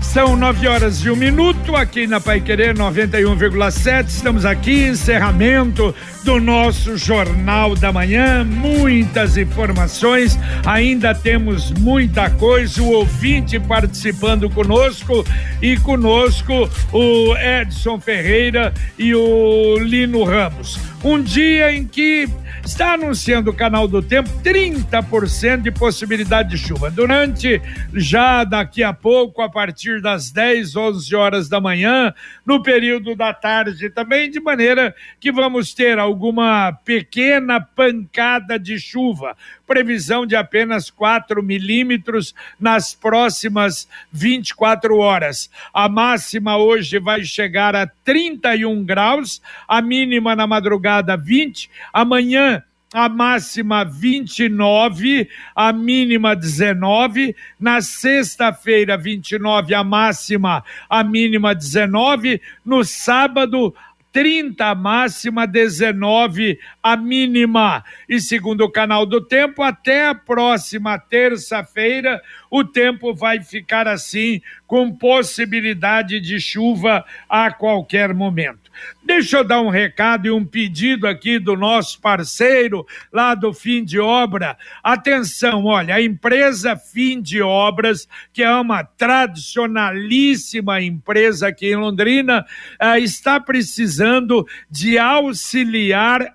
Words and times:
São 0.00 0.36
nove 0.36 0.66
horas 0.66 1.04
e 1.04 1.10
um 1.10 1.16
minuto 1.16 1.76
aqui 1.76 2.06
na 2.06 2.20
Pai 2.20 2.40
Querer 2.40 2.74
91,7. 2.74 4.06
Estamos 4.08 4.44
aqui, 4.44 4.88
encerramento 4.88 5.94
do 6.24 6.40
nosso 6.40 6.96
Jornal 6.96 7.74
da 7.74 7.92
Manhã. 7.92 8.44
Muitas 8.44 9.36
informações, 9.36 10.38
ainda 10.64 11.14
temos 11.14 11.70
muita 11.72 12.30
coisa. 12.30 12.82
O 12.82 12.90
ouvinte 12.92 13.58
participando 13.60 14.48
conosco 14.48 15.24
e 15.60 15.76
conosco 15.78 16.68
o 16.92 17.36
Edson 17.36 18.00
Ferreira 18.00 18.72
e 18.98 19.14
o 19.14 19.78
Lino 19.78 20.24
Ramos. 20.24 20.78
Um 21.04 21.22
dia 21.22 21.72
em 21.72 21.86
que 21.86 22.28
está 22.64 22.94
anunciando 22.94 23.50
o 23.50 23.54
canal 23.54 23.88
do 23.88 24.02
tempo 24.02 24.28
30% 24.42 25.62
de 25.62 25.70
possibilidade 25.70 26.50
de 26.50 26.58
chuva. 26.58 26.90
Durante 26.90 27.62
já 27.94 28.44
daqui 28.44 28.82
a 28.82 28.92
pouco, 28.92 29.40
a 29.40 29.48
partir 29.48 29.87
das 30.02 30.30
10, 30.30 30.76
11 30.76 31.16
horas 31.16 31.48
da 31.48 31.60
manhã, 31.60 32.12
no 32.44 32.62
período 32.62 33.16
da 33.16 33.32
tarde 33.32 33.88
também, 33.90 34.30
de 34.30 34.38
maneira 34.38 34.94
que 35.18 35.32
vamos 35.32 35.72
ter 35.72 35.98
alguma 35.98 36.72
pequena 36.84 37.60
pancada 37.60 38.58
de 38.58 38.78
chuva. 38.78 39.36
Previsão 39.66 40.26
de 40.26 40.36
apenas 40.36 40.90
4 40.90 41.42
milímetros 41.42 42.34
nas 42.60 42.94
próximas 42.94 43.88
24 44.12 44.96
horas. 44.98 45.50
A 45.72 45.88
máxima 45.88 46.56
hoje 46.58 46.98
vai 46.98 47.24
chegar 47.24 47.74
a 47.74 47.86
31 48.04 48.84
graus, 48.84 49.40
a 49.66 49.80
mínima 49.80 50.36
na 50.36 50.46
madrugada 50.46 51.16
20, 51.16 51.70
amanhã 51.92 52.62
a 52.92 53.08
máxima 53.08 53.84
29, 53.84 55.28
a 55.54 55.72
mínima 55.72 56.34
19. 56.34 57.36
Na 57.60 57.80
sexta-feira, 57.80 58.96
29, 58.96 59.74
a 59.74 59.84
máxima, 59.84 60.64
a 60.88 61.04
mínima 61.04 61.54
19. 61.54 62.40
No 62.64 62.84
sábado, 62.84 63.74
30 64.12 64.64
a 64.64 64.74
máxima, 64.74 65.46
19 65.46 66.58
a 66.92 66.96
mínima. 66.96 67.84
E 68.08 68.20
segundo 68.20 68.62
o 68.62 68.70
canal 68.70 69.04
do 69.04 69.20
tempo, 69.20 69.62
até 69.62 70.08
a 70.08 70.14
próxima 70.14 70.98
terça-feira, 70.98 72.22
o 72.50 72.64
tempo 72.64 73.14
vai 73.14 73.42
ficar 73.42 73.86
assim, 73.86 74.40
com 74.66 74.90
possibilidade 74.92 76.20
de 76.20 76.40
chuva 76.40 77.04
a 77.28 77.50
qualquer 77.50 78.14
momento. 78.14 78.68
Deixa 79.02 79.38
eu 79.38 79.44
dar 79.44 79.62
um 79.62 79.70
recado 79.70 80.26
e 80.26 80.30
um 80.30 80.44
pedido 80.44 81.08
aqui 81.08 81.38
do 81.38 81.56
nosso 81.56 81.98
parceiro 82.00 82.86
lá 83.10 83.34
do 83.34 83.54
Fim 83.54 83.82
de 83.82 83.98
Obra. 83.98 84.56
Atenção, 84.84 85.64
olha, 85.64 85.94
a 85.94 86.02
empresa 86.02 86.76
Fim 86.76 87.20
de 87.20 87.40
Obras, 87.40 88.06
que 88.32 88.42
é 88.42 88.54
uma 88.54 88.84
tradicionalíssima 88.84 90.82
empresa 90.82 91.48
aqui 91.48 91.68
em 91.68 91.76
Londrina, 91.76 92.44
eh, 92.78 93.00
está 93.00 93.40
precisando 93.40 94.46
de 94.70 94.98
auxiliar 94.98 96.34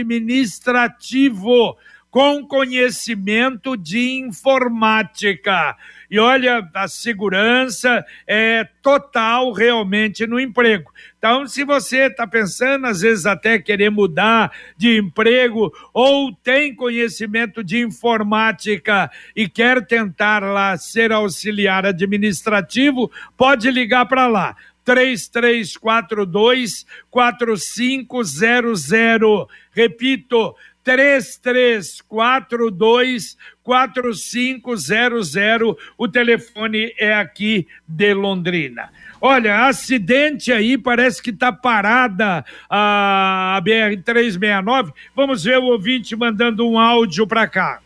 administrativo 0.00 1.76
com 2.12 2.46
conhecimento 2.46 3.74
de 3.74 4.20
informática. 4.20 5.74
E 6.10 6.18
olha, 6.18 6.68
a 6.74 6.86
segurança 6.86 8.04
é 8.26 8.68
total 8.82 9.50
realmente 9.50 10.26
no 10.26 10.38
emprego. 10.38 10.92
Então, 11.16 11.46
se 11.46 11.64
você 11.64 12.08
está 12.08 12.26
pensando, 12.26 12.86
às 12.86 13.00
vezes, 13.00 13.24
até 13.24 13.58
querer 13.58 13.90
mudar 13.90 14.52
de 14.76 14.98
emprego, 14.98 15.72
ou 15.94 16.30
tem 16.34 16.74
conhecimento 16.74 17.64
de 17.64 17.80
informática 17.80 19.10
e 19.34 19.48
quer 19.48 19.86
tentar 19.86 20.42
lá 20.42 20.76
ser 20.76 21.12
auxiliar 21.12 21.86
administrativo, 21.86 23.10
pode 23.34 23.70
ligar 23.70 24.04
para 24.04 24.26
lá. 24.26 24.54
3342 24.84 26.86
4500. 27.10 29.46
Repito, 29.72 30.54
3342 30.84 33.36
4500. 33.62 35.76
O 35.96 36.08
telefone 36.08 36.92
é 36.98 37.14
aqui 37.14 37.68
de 37.86 38.12
Londrina. 38.14 38.90
Olha, 39.20 39.68
acidente 39.68 40.50
aí, 40.50 40.76
parece 40.76 41.22
que 41.22 41.30
está 41.30 41.52
parada 41.52 42.44
a 42.68 43.62
BR-369. 43.64 44.92
Vamos 45.14 45.44
ver 45.44 45.58
o 45.58 45.66
ouvinte 45.66 46.16
mandando 46.16 46.68
um 46.68 46.76
áudio 46.76 47.24
para 47.24 47.46
cá. 47.46 47.78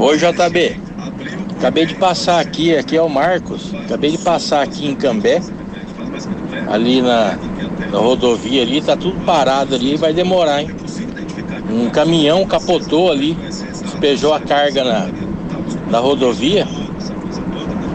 Oi, 0.00 0.18
JB. 0.18 0.76
Acabei 1.56 1.86
de 1.86 1.94
passar 1.94 2.40
aqui, 2.40 2.76
aqui 2.76 2.96
é 2.96 3.00
o 3.00 3.08
Marcos. 3.08 3.72
Acabei 3.74 4.10
de 4.10 4.18
passar 4.18 4.62
aqui 4.62 4.86
em 4.86 4.96
Cambé, 4.96 5.40
ali 6.68 7.02
na, 7.02 7.38
na 7.90 7.98
rodovia 7.98 8.62
ali, 8.62 8.80
tá 8.80 8.96
tudo 8.96 9.18
parado 9.24 9.74
ali, 9.74 9.96
vai 9.96 10.12
demorar, 10.12 10.62
hein? 10.62 10.70
Um 11.70 11.90
caminhão 11.90 12.44
capotou 12.46 13.10
ali, 13.10 13.34
despejou 13.82 14.32
a 14.32 14.40
carga 14.40 14.84
na, 14.84 15.08
na 15.90 15.98
rodovia. 15.98 16.66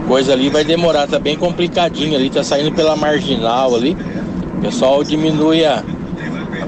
Coisa 0.06 0.32
ali 0.32 0.48
vai 0.48 0.64
demorar, 0.64 1.06
tá 1.06 1.18
bem 1.18 1.36
complicadinho 1.36 2.16
ali, 2.16 2.28
tá 2.30 2.42
saindo 2.42 2.72
pela 2.72 2.96
marginal 2.96 3.74
ali. 3.74 3.96
O 4.58 4.60
pessoal 4.60 5.04
diminui 5.04 5.64
a, 5.64 5.84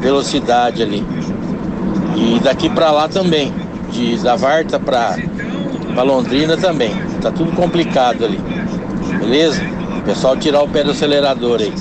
velocidade 0.02 0.82
ali. 0.82 1.04
E 2.16 2.40
daqui 2.40 2.68
para 2.68 2.90
lá 2.90 3.08
também, 3.08 3.52
de 3.90 4.16
da 4.18 4.36
Varta 4.36 4.78
para 4.78 6.02
Londrina 6.02 6.56
também. 6.56 6.94
Tá 7.20 7.30
tudo 7.30 7.52
complicado 7.52 8.24
ali. 8.24 8.38
Beleza? 9.18 9.62
O 10.02 10.04
pessoal 10.04 10.36
tirar 10.36 10.62
o 10.62 10.68
pé 10.68 10.82
do 10.82 10.90
acelerador 10.90 11.60
aí. 11.60 11.72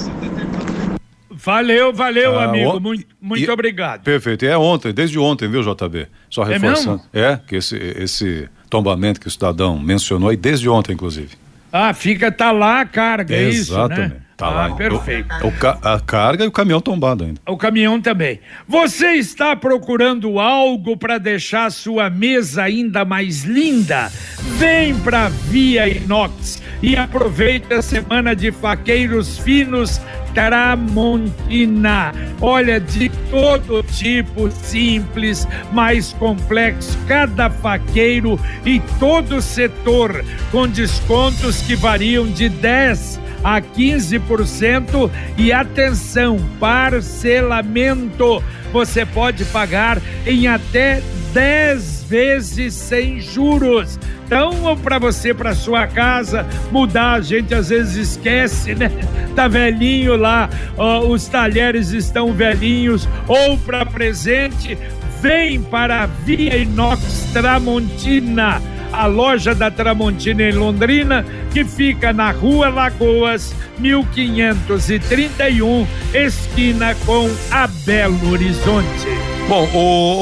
Valeu, 1.31 1.91
valeu, 1.91 2.37
ah, 2.37 2.43
amigo. 2.43 2.79
Muito, 2.79 3.07
muito 3.19 3.49
e, 3.49 3.49
obrigado. 3.49 4.03
Perfeito. 4.03 4.45
E 4.45 4.47
é 4.47 4.55
ontem, 4.55 4.93
desde 4.93 5.17
ontem, 5.17 5.49
viu, 5.49 5.63
JB? 5.63 6.07
Só 6.29 6.43
é 6.43 6.53
reforçando. 6.53 7.01
É, 7.11 7.21
é 7.21 7.39
que 7.47 7.55
esse, 7.55 7.75
esse 7.75 8.47
tombamento 8.69 9.19
que 9.19 9.27
o 9.27 9.31
cidadão 9.31 9.79
mencionou, 9.79 10.31
e 10.31 10.37
desde 10.37 10.69
ontem, 10.69 10.93
inclusive. 10.93 11.31
Ah, 11.73 11.95
fica, 11.95 12.31
tá 12.31 12.51
lá 12.51 12.81
a 12.81 12.85
carga, 12.85 13.35
é 13.35 13.49
isso, 13.49 13.75
né? 13.87 14.17
Tá 14.41 14.47
ah, 14.47 14.67
lá. 14.69 14.75
perfeito. 14.75 15.29
O, 15.43 15.49
o, 15.49 15.87
a 15.87 15.99
carga 15.99 16.43
e 16.43 16.47
o 16.47 16.51
caminhão 16.51 16.81
tombado 16.81 17.23
ainda. 17.23 17.39
O 17.47 17.55
caminhão 17.55 18.01
também. 18.01 18.39
Você 18.67 19.11
está 19.11 19.55
procurando 19.55 20.39
algo 20.39 20.97
para 20.97 21.19
deixar 21.19 21.71
sua 21.71 22.09
mesa 22.09 22.63
ainda 22.63 23.05
mais 23.05 23.43
linda? 23.43 24.11
Vem 24.57 24.97
para 25.01 25.29
Via 25.29 25.87
Inox 25.87 26.59
e 26.81 26.95
aproveite 26.95 27.71
a 27.71 27.83
semana 27.83 28.35
de 28.35 28.51
faqueiros 28.51 29.37
finos 29.37 30.01
Tramontina. 30.33 32.13
Olha, 32.39 32.79
de 32.79 33.09
todo 33.29 33.83
tipo, 33.83 34.49
simples, 34.51 35.47
mais 35.71 36.13
complexo, 36.13 36.97
cada 37.07 37.49
faqueiro 37.49 38.39
e 38.65 38.79
todo 38.99 39.41
setor, 39.41 40.23
com 40.51 40.67
descontos 40.67 41.61
que 41.61 41.75
variam 41.75 42.27
de 42.27 42.49
10 42.49 43.19
a 43.43 43.61
15% 43.61 45.09
e 45.37 45.51
atenção, 45.51 46.39
parcelamento. 46.59 48.43
Você 48.71 49.05
pode 49.05 49.43
pagar 49.45 50.01
em 50.25 50.47
até 50.47 51.01
10 51.33 52.00
vezes 52.11 52.73
sem 52.73 53.21
juros. 53.21 53.97
Então, 54.25 54.77
para 54.83 54.99
você, 54.99 55.33
para 55.33 55.55
sua 55.55 55.87
casa 55.87 56.45
mudar, 56.69 57.13
a 57.13 57.21
gente 57.21 57.55
às 57.55 57.69
vezes 57.69 58.09
esquece, 58.09 58.75
né? 58.75 58.91
Tá 59.33 59.47
velhinho 59.47 60.17
lá, 60.17 60.49
ó, 60.77 61.05
os 61.05 61.27
talheres 61.27 61.91
estão 61.91 62.33
velhinhos, 62.33 63.07
ou 63.29 63.57
para 63.59 63.85
presente, 63.85 64.77
vem 65.21 65.61
para 65.61 66.03
a 66.03 66.05
Via 66.05 66.57
Inox 66.57 67.29
Tramontina, 67.31 68.61
a 68.91 69.05
loja 69.05 69.55
da 69.55 69.71
Tramontina 69.71 70.43
em 70.43 70.51
Londrina, 70.51 71.25
que 71.53 71.63
fica 71.63 72.11
na 72.11 72.31
Rua 72.31 72.67
Lagoas, 72.67 73.55
1531, 73.79 75.87
esquina 76.13 76.93
com 77.05 77.29
a 77.49 77.67
Belo 77.67 78.31
Horizonte. 78.31 79.07
Bom, 79.47 79.65
o 79.73 79.77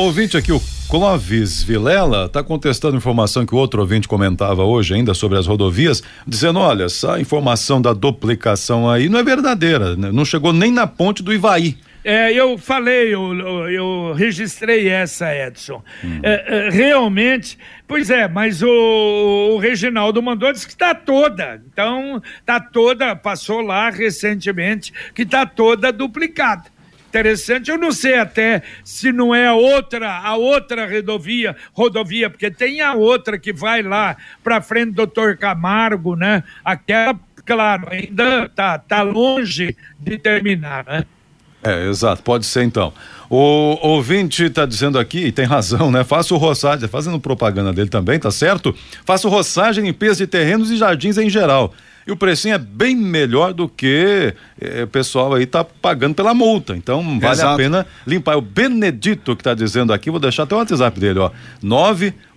ouvinte 0.06 0.38
aqui, 0.38 0.52
o 0.52 0.62
Clóvis 0.90 1.62
Vilela 1.62 2.26
está 2.26 2.44
contestando 2.44 2.98
informação 2.98 3.46
que 3.46 3.54
o 3.54 3.58
outro 3.60 3.80
ouvinte 3.80 4.08
comentava 4.08 4.64
hoje 4.64 4.96
ainda 4.96 5.14
sobre 5.14 5.38
as 5.38 5.46
rodovias, 5.46 6.02
dizendo: 6.26 6.58
olha, 6.58 6.86
essa 6.86 7.22
informação 7.22 7.80
da 7.80 7.94
duplicação 7.94 8.90
aí 8.90 9.08
não 9.08 9.20
é 9.20 9.24
verdadeira, 9.24 9.96
né? 9.96 10.12
não 10.12 10.26
chegou 10.26 10.52
nem 10.52 10.72
na 10.72 10.88
ponte 10.88 11.22
do 11.22 11.32
Ivaí. 11.32 11.78
É, 12.04 12.34
eu 12.34 12.58
falei, 12.58 13.14
eu, 13.14 13.36
eu, 13.70 14.14
registrei 14.16 14.88
essa, 14.88 15.32
Edson. 15.36 15.84
Hum. 16.04 16.22
É, 16.24 16.68
é, 16.68 16.70
realmente, 16.72 17.56
pois 17.88 18.10
é, 18.10 18.28
mas 18.28 18.64
o, 18.64 19.52
o 19.52 19.58
Reginaldo 19.60 20.24
mandou 20.24 20.52
disse 20.52 20.66
que 20.66 20.74
está 20.74 20.96
toda. 20.96 21.62
Então, 21.72 22.20
está 22.40 22.60
toda, 22.60 23.16
passou 23.16 23.62
lá 23.62 23.92
recentemente, 23.92 24.92
que 25.14 25.22
está 25.22 25.46
toda 25.46 25.92
duplicada. 25.92 26.64
Interessante. 27.10 27.70
Eu 27.70 27.78
não 27.78 27.92
sei 27.92 28.16
até 28.16 28.62
se 28.84 29.12
não 29.12 29.34
é 29.34 29.48
a 29.48 29.54
outra, 29.54 30.20
a 30.20 30.36
outra 30.36 30.90
rodovia, 30.90 31.56
rodovia, 31.74 32.30
porque 32.30 32.50
tem 32.50 32.82
a 32.82 32.94
outra 32.94 33.38
que 33.38 33.52
vai 33.52 33.82
lá 33.82 34.16
para 34.44 34.62
frente 34.62 34.92
do 34.92 34.96
doutor 34.96 35.36
Camargo, 35.38 36.16
né? 36.16 36.44
Aquela, 36.64 37.20
claro, 37.46 37.88
ainda 37.92 38.48
tá, 38.50 38.78
tá 38.78 39.02
longe 39.02 39.76
de 40.00 40.18
terminar, 40.18 40.86
né? 40.86 41.06
É, 41.62 41.90
exato, 41.90 42.24
pode 42.24 42.46
ser 42.46 42.64
então. 42.64 42.94
O 43.30 43.78
ouvinte 43.82 44.46
está 44.46 44.66
dizendo 44.66 44.98
aqui, 44.98 45.26
e 45.26 45.32
tem 45.32 45.46
razão, 45.46 45.92
né? 45.92 46.04
Faço 46.06 46.38
roçagem, 46.38 46.88
fazendo 46.88 47.20
propaganda 47.20 47.74
dele 47.74 47.90
também, 47.90 48.18
tá 48.18 48.32
certo? 48.32 48.74
Faço 49.06 49.28
roçagem, 49.28 49.84
limpeza 49.84 50.26
de 50.26 50.28
terrenos 50.28 50.72
e 50.72 50.78
jardins 50.78 51.18
em 51.18 51.30
geral. 51.30 51.74
E 52.08 52.12
o 52.12 52.18
precinho 52.18 52.56
é 52.56 52.58
bem 52.58 52.96
melhor 52.96 53.54
do 53.54 53.70
que 53.70 54.34
eh, 54.60 54.84
o 54.84 54.88
pessoal 54.88 55.34
aí 55.34 55.46
tá 55.46 55.64
pagando 55.64 56.16
pela 56.16 56.34
multa. 56.34 56.76
Então 56.76 57.20
vale 57.20 57.34
Exato. 57.34 57.54
a 57.54 57.58
pena 57.58 57.86
limpar. 58.06 58.38
O 58.38 58.42
Benedito 58.42 59.36
que 59.36 59.42
está 59.42 59.54
dizendo 59.54 59.94
aqui, 59.94 60.10
vou 60.10 60.20
deixar 60.20 60.44
até 60.44 60.56
o 60.56 60.58
WhatsApp 60.58 61.00
dele, 61.00 61.20
ó. 61.20 61.32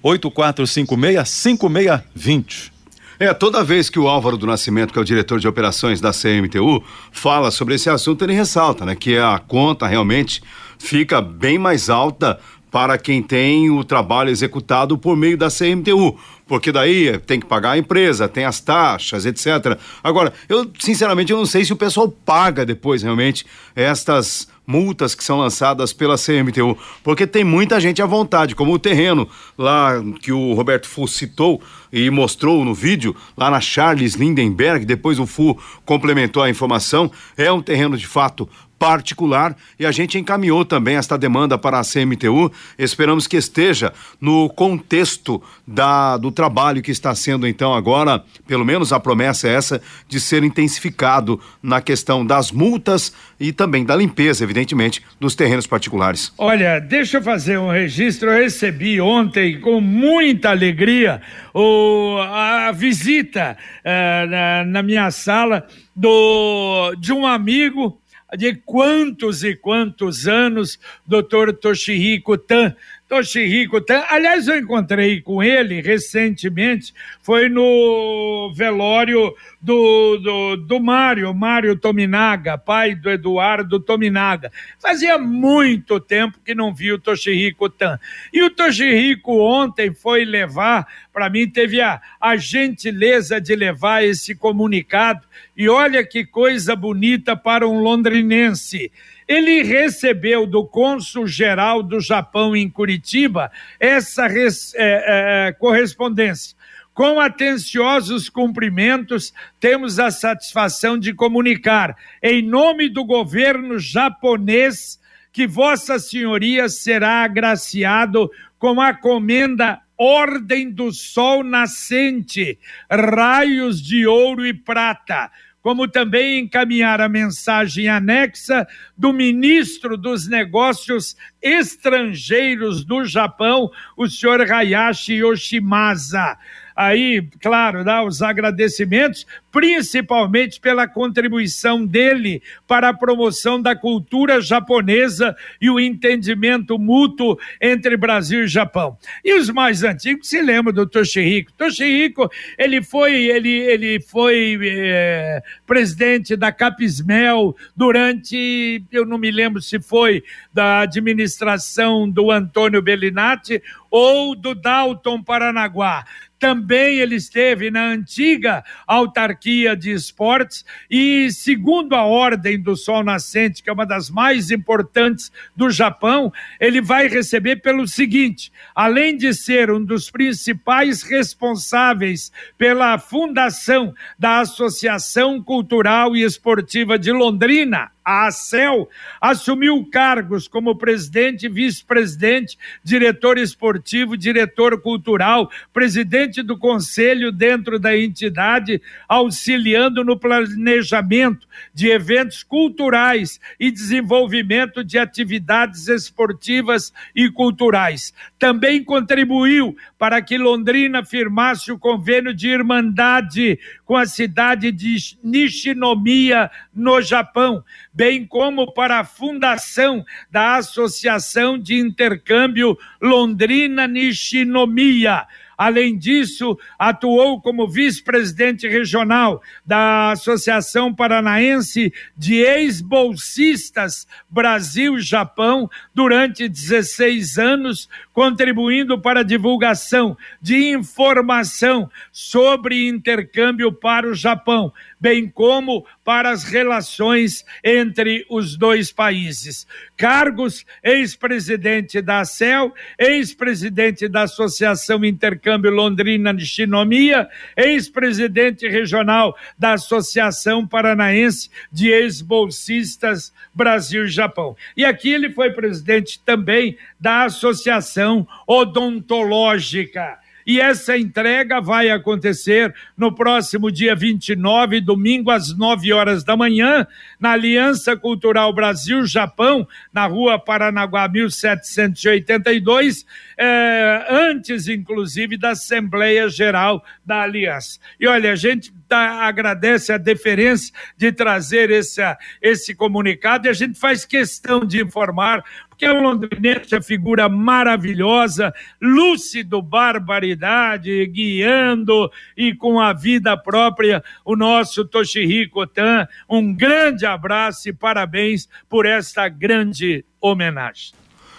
984565620. 0.04 2.72
É, 3.18 3.32
toda 3.32 3.62
vez 3.62 3.88
que 3.88 4.00
o 4.00 4.08
Álvaro 4.08 4.36
do 4.36 4.46
Nascimento, 4.46 4.92
que 4.92 4.98
é 4.98 5.02
o 5.02 5.04
diretor 5.04 5.38
de 5.38 5.46
operações 5.46 6.00
da 6.00 6.10
CMTU, 6.10 6.82
fala 7.12 7.52
sobre 7.52 7.76
esse 7.76 7.88
assunto, 7.88 8.24
ele 8.24 8.34
ressalta, 8.34 8.84
né, 8.84 8.96
que 8.96 9.16
a 9.16 9.38
conta 9.38 9.86
realmente 9.86 10.42
fica 10.76 11.20
bem 11.20 11.56
mais 11.56 11.88
alta 11.88 12.40
para 12.72 12.96
quem 12.96 13.22
tem 13.22 13.70
o 13.70 13.84
trabalho 13.84 14.30
executado 14.30 14.96
por 14.96 15.14
meio 15.14 15.36
da 15.36 15.48
CMTU, 15.50 16.18
porque 16.48 16.72
daí 16.72 17.18
tem 17.18 17.38
que 17.38 17.44
pagar 17.44 17.72
a 17.72 17.78
empresa, 17.78 18.26
tem 18.26 18.46
as 18.46 18.60
taxas, 18.60 19.26
etc. 19.26 19.78
Agora, 20.02 20.32
eu 20.48 20.68
sinceramente 20.80 21.30
eu 21.30 21.36
não 21.38 21.44
sei 21.44 21.66
se 21.66 21.72
o 21.74 21.76
pessoal 21.76 22.08
paga 22.08 22.64
depois 22.64 23.02
realmente 23.02 23.44
estas 23.76 24.48
multas 24.72 25.14
que 25.14 25.22
são 25.22 25.36
lançadas 25.36 25.92
pela 25.92 26.16
CMTU, 26.16 26.78
porque 27.04 27.26
tem 27.26 27.44
muita 27.44 27.78
gente 27.78 28.00
à 28.00 28.06
vontade, 28.06 28.54
como 28.54 28.72
o 28.72 28.78
terreno 28.78 29.28
lá 29.58 30.02
que 30.22 30.32
o 30.32 30.54
Roberto 30.54 30.88
Fu 30.88 31.06
citou 31.06 31.60
e 31.92 32.08
mostrou 32.08 32.64
no 32.64 32.72
vídeo, 32.72 33.14
lá 33.36 33.50
na 33.50 33.60
Charles 33.60 34.14
Lindenberg, 34.14 34.86
depois 34.86 35.18
o 35.18 35.26
Fu 35.26 35.58
complementou 35.84 36.42
a 36.42 36.48
informação, 36.48 37.12
é 37.36 37.52
um 37.52 37.60
terreno 37.60 37.98
de 37.98 38.06
fato 38.06 38.48
particular 38.82 39.56
e 39.78 39.86
a 39.86 39.92
gente 39.92 40.18
encaminhou 40.18 40.64
também 40.64 40.96
esta 40.96 41.16
demanda 41.16 41.56
para 41.56 41.78
a 41.78 41.84
CMTU. 41.84 42.50
Esperamos 42.76 43.28
que 43.28 43.36
esteja 43.36 43.92
no 44.20 44.48
contexto 44.48 45.40
da, 45.64 46.16
do 46.16 46.32
trabalho 46.32 46.82
que 46.82 46.90
está 46.90 47.14
sendo 47.14 47.46
então 47.46 47.72
agora, 47.72 48.24
pelo 48.44 48.64
menos 48.64 48.92
a 48.92 48.98
promessa 48.98 49.46
é 49.46 49.54
essa, 49.54 49.80
de 50.08 50.18
ser 50.18 50.42
intensificado 50.42 51.38
na 51.62 51.80
questão 51.80 52.26
das 52.26 52.50
multas 52.50 53.12
e 53.42 53.52
também 53.52 53.84
da 53.84 53.96
limpeza, 53.96 54.44
evidentemente, 54.44 55.02
dos 55.18 55.34
terrenos 55.34 55.66
particulares. 55.66 56.32
Olha, 56.38 56.78
deixa 56.78 57.16
eu 57.16 57.22
fazer 57.22 57.58
um 57.58 57.72
registro. 57.72 58.30
Eu 58.30 58.40
recebi 58.40 59.00
ontem 59.00 59.58
com 59.60 59.80
muita 59.80 60.50
alegria 60.50 61.20
o, 61.52 62.18
a 62.20 62.70
visita 62.70 63.56
uh, 63.80 64.30
na, 64.30 64.64
na 64.64 64.82
minha 64.84 65.10
sala 65.10 65.66
do, 65.94 66.94
de 67.00 67.12
um 67.12 67.26
amigo 67.26 68.00
de 68.38 68.54
quantos 68.54 69.42
e 69.42 69.56
quantos 69.56 70.28
anos, 70.28 70.78
doutor 71.04 71.52
Toshihiko 71.52 72.38
Tan. 72.38 72.76
Toshihiko 73.12 73.78
Tan, 73.82 74.04
aliás, 74.08 74.48
eu 74.48 74.56
encontrei 74.56 75.20
com 75.20 75.42
ele 75.42 75.82
recentemente, 75.82 76.94
foi 77.20 77.46
no 77.46 78.50
velório 78.56 79.34
do, 79.60 80.16
do, 80.16 80.56
do 80.56 80.80
Mário, 80.80 81.34
Mário 81.34 81.76
Tominaga, 81.76 82.56
pai 82.56 82.94
do 82.94 83.10
Eduardo 83.10 83.78
Tominaga. 83.78 84.50
Fazia 84.80 85.18
muito 85.18 86.00
tempo 86.00 86.40
que 86.42 86.54
não 86.54 86.72
vi 86.72 86.90
o 86.90 86.98
Toshihiko 86.98 87.68
Tan. 87.68 87.98
E 88.32 88.42
o 88.42 88.48
Toshihiko 88.48 89.42
ontem 89.42 89.92
foi 89.92 90.24
levar, 90.24 90.86
para 91.12 91.28
mim, 91.28 91.46
teve 91.46 91.82
a, 91.82 92.00
a 92.18 92.34
gentileza 92.38 93.38
de 93.38 93.54
levar 93.54 94.02
esse 94.02 94.34
comunicado. 94.34 95.20
E 95.54 95.68
olha 95.68 96.02
que 96.02 96.24
coisa 96.24 96.74
bonita 96.74 97.36
para 97.36 97.68
um 97.68 97.78
londrinense. 97.78 98.90
Ele 99.26 99.62
recebeu 99.62 100.46
do 100.46 100.64
cônsul 100.64 101.26
geral 101.26 101.82
do 101.82 102.00
Japão 102.00 102.54
em 102.56 102.68
Curitiba 102.68 103.50
essa 103.78 104.26
res, 104.26 104.74
é, 104.74 105.48
é, 105.48 105.52
correspondência. 105.52 106.56
Com 106.94 107.18
atenciosos 107.18 108.28
cumprimentos, 108.28 109.32
temos 109.58 109.98
a 109.98 110.10
satisfação 110.10 110.98
de 110.98 111.14
comunicar, 111.14 111.96
em 112.22 112.42
nome 112.42 112.88
do 112.90 113.02
governo 113.04 113.78
japonês, 113.78 115.00
que 115.32 115.46
Vossa 115.46 115.98
Senhoria 115.98 116.68
será 116.68 117.24
agraciado 117.24 118.30
com 118.58 118.78
a 118.78 118.92
comenda 118.92 119.80
Ordem 119.96 120.70
do 120.70 120.92
Sol 120.92 121.42
Nascente, 121.42 122.58
raios 122.90 123.80
de 123.80 124.06
ouro 124.06 124.44
e 124.44 124.52
prata, 124.52 125.30
como 125.62 125.86
também 125.86 126.40
encaminhar 126.40 127.00
a 127.00 127.08
mensagem 127.08 127.88
anexa 127.88 128.66
do 128.98 129.12
ministro 129.12 129.96
dos 129.96 130.28
Negócios 130.28 131.16
Estrangeiros 131.40 132.84
do 132.84 133.04
Japão, 133.04 133.70
o 133.96 134.08
senhor 134.08 134.40
Hayashi 134.40 135.14
Yoshimasa 135.14 136.36
aí, 136.74 137.26
claro, 137.40 137.84
dá 137.84 138.02
os 138.02 138.22
agradecimentos, 138.22 139.26
principalmente 139.50 140.60
pela 140.60 140.88
contribuição 140.88 141.84
dele 141.84 142.42
para 142.66 142.88
a 142.88 142.94
promoção 142.94 143.60
da 143.60 143.76
cultura 143.76 144.40
japonesa 144.40 145.36
e 145.60 145.68
o 145.68 145.78
entendimento 145.78 146.78
mútuo 146.78 147.38
entre 147.60 147.96
Brasil 147.96 148.44
e 148.44 148.48
Japão. 148.48 148.96
E 149.24 149.34
os 149.34 149.50
mais 149.50 149.82
antigos 149.82 150.28
se 150.28 150.40
lembram 150.40 150.72
do 150.72 150.86
Toshihiko. 150.86 151.52
Toshihiko, 151.52 152.30
ele 152.58 152.82
foi, 152.82 153.26
ele, 153.26 153.50
ele 153.50 154.00
foi 154.00 154.58
é, 154.62 155.42
presidente 155.66 156.34
da 156.34 156.50
Capismel 156.50 157.54
durante, 157.76 158.82
eu 158.90 159.04
não 159.04 159.18
me 159.18 159.30
lembro 159.30 159.60
se 159.60 159.80
foi 159.80 160.22
da 160.52 160.80
administração 160.80 162.08
do 162.08 162.30
Antônio 162.30 162.82
Bellinati 162.82 163.62
ou 163.90 164.34
do 164.34 164.54
Dalton 164.54 165.22
Paranaguá. 165.22 166.04
Também 166.42 166.98
ele 166.98 167.14
esteve 167.14 167.70
na 167.70 167.84
antiga 167.90 168.64
autarquia 168.84 169.76
de 169.76 169.92
esportes 169.92 170.64
e, 170.90 171.30
segundo 171.30 171.94
a 171.94 172.04
Ordem 172.04 172.60
do 172.60 172.74
Sol 172.74 173.04
Nascente, 173.04 173.62
que 173.62 173.70
é 173.70 173.72
uma 173.72 173.86
das 173.86 174.10
mais 174.10 174.50
importantes 174.50 175.30
do 175.54 175.70
Japão, 175.70 176.32
ele 176.58 176.80
vai 176.80 177.06
receber 177.06 177.62
pelo 177.62 177.86
seguinte: 177.86 178.52
além 178.74 179.16
de 179.16 179.32
ser 179.32 179.70
um 179.70 179.84
dos 179.84 180.10
principais 180.10 181.04
responsáveis 181.04 182.32
pela 182.58 182.98
fundação 182.98 183.94
da 184.18 184.40
Associação 184.40 185.40
Cultural 185.40 186.16
e 186.16 186.24
Esportiva 186.24 186.98
de 186.98 187.12
Londrina, 187.12 187.91
a 188.04 188.26
ACEL, 188.26 188.88
assumiu 189.20 189.84
cargos 189.90 190.48
como 190.48 190.76
presidente, 190.76 191.48
vice-presidente, 191.48 192.58
diretor 192.82 193.38
esportivo, 193.38 194.16
diretor 194.16 194.80
cultural, 194.80 195.50
presidente 195.72 196.42
do 196.42 196.58
conselho 196.58 197.30
dentro 197.30 197.78
da 197.78 197.96
entidade, 197.96 198.82
auxiliando 199.08 200.04
no 200.04 200.18
planejamento 200.18 201.46
de 201.72 201.88
eventos 201.88 202.42
culturais 202.42 203.40
e 203.58 203.70
desenvolvimento 203.70 204.82
de 204.82 204.98
atividades 204.98 205.88
esportivas 205.88 206.92
e 207.14 207.30
culturais. 207.30 208.12
Também 208.38 208.82
contribuiu 208.82 209.76
para 209.98 210.20
que 210.20 210.36
Londrina 210.36 211.04
firmasse 211.04 211.70
o 211.70 211.78
convênio 211.78 212.34
de 212.34 212.48
irmandade 212.48 213.58
com 213.84 213.96
a 213.96 214.06
cidade 214.06 214.72
de 214.72 214.96
Nishinomiya, 215.22 216.50
no 216.74 217.00
Japão 217.00 217.62
bem 217.92 218.26
como 218.26 218.72
para 218.72 219.00
a 219.00 219.04
fundação 219.04 220.04
da 220.30 220.56
Associação 220.56 221.58
de 221.58 221.78
Intercâmbio 221.78 222.78
Londrina 223.00 223.86
Nishinomiya. 223.86 225.26
Além 225.56 225.96
disso, 225.96 226.58
atuou 226.76 227.40
como 227.40 227.68
vice-presidente 227.68 228.66
regional 228.66 229.40
da 229.64 230.10
Associação 230.10 230.92
Paranaense 230.92 231.92
de 232.16 232.36
Ex-Bolsistas 232.36 234.06
Brasil-Japão 234.28 235.70
durante 235.94 236.48
16 236.48 237.38
anos, 237.38 237.88
contribuindo 238.12 239.00
para 239.00 239.20
a 239.20 239.22
divulgação 239.22 240.16
de 240.40 240.70
informação 240.70 241.88
sobre 242.10 242.88
intercâmbio 242.88 243.72
para 243.72 244.08
o 244.08 244.14
Japão, 244.14 244.72
bem 245.02 245.28
como 245.28 245.84
para 246.04 246.30
as 246.30 246.44
relações 246.44 247.44
entre 247.64 248.24
os 248.30 248.56
dois 248.56 248.92
países. 248.92 249.66
Cargos: 249.96 250.64
ex-presidente 250.80 252.00
da 252.00 252.20
ACEL, 252.20 252.72
ex-presidente 252.96 254.06
da 254.06 254.22
Associação 254.22 255.04
Intercâmbio 255.04 255.72
Londrina 255.72 256.32
de 256.32 256.46
Xinomia, 256.46 257.28
ex-presidente 257.56 258.68
regional 258.68 259.36
da 259.58 259.72
Associação 259.72 260.64
Paranaense 260.64 261.50
de 261.72 261.88
Ex-Bolsistas 261.90 263.32
Brasil-Japão. 263.52 264.56
E 264.76 264.84
aqui 264.84 265.10
ele 265.10 265.30
foi 265.30 265.50
presidente 265.50 266.22
também 266.24 266.78
da 267.00 267.24
Associação 267.24 268.24
Odontológica. 268.46 270.21
E 270.46 270.60
essa 270.60 270.96
entrega 270.96 271.60
vai 271.60 271.90
acontecer 271.90 272.74
no 272.96 273.14
próximo 273.14 273.70
dia 273.70 273.94
29, 273.94 274.80
domingo, 274.80 275.30
às 275.30 275.56
9 275.56 275.92
horas 275.92 276.24
da 276.24 276.36
manhã, 276.36 276.86
na 277.18 277.32
Aliança 277.32 277.96
Cultural 277.96 278.52
Brasil-Japão, 278.52 279.66
na 279.92 280.06
rua 280.06 280.38
Paranaguá 280.38 281.08
1782, 281.08 283.06
eh, 283.38 284.06
antes, 284.08 284.68
inclusive, 284.68 285.36
da 285.36 285.50
Assembleia 285.50 286.28
Geral 286.28 286.84
da 287.04 287.22
Aliança. 287.22 287.78
E 287.98 288.06
olha, 288.06 288.32
a 288.32 288.36
gente 288.36 288.72
tá, 288.92 289.24
agradece 289.24 289.90
a 289.90 289.96
deferência 289.96 290.70
de 290.98 291.10
trazer 291.10 291.70
esse, 291.70 292.02
esse 292.42 292.74
comunicado 292.74 293.46
e 293.46 293.50
a 293.50 293.54
gente 293.54 293.78
faz 293.78 294.04
questão 294.04 294.66
de 294.66 294.82
informar, 294.82 295.42
porque 295.70 295.88
um 295.88 296.02
londrinense, 296.02 296.74
é 296.74 296.82
figura 296.82 297.26
maravilhosa, 297.26 298.52
lúcido, 298.80 299.62
barbaridade, 299.62 301.06
guiando 301.06 302.12
e 302.36 302.54
com 302.54 302.78
a 302.78 302.92
vida 302.92 303.34
própria, 303.34 304.04
o 304.26 304.36
nosso 304.36 304.84
Toshihiko 304.84 305.66
Tan. 305.66 306.06
Um 306.28 306.52
grande 306.52 307.06
abraço 307.06 307.70
e 307.70 307.72
parabéns 307.72 308.46
por 308.68 308.84
esta 308.84 309.26
grande 309.26 310.04
homenagem. 310.20 310.92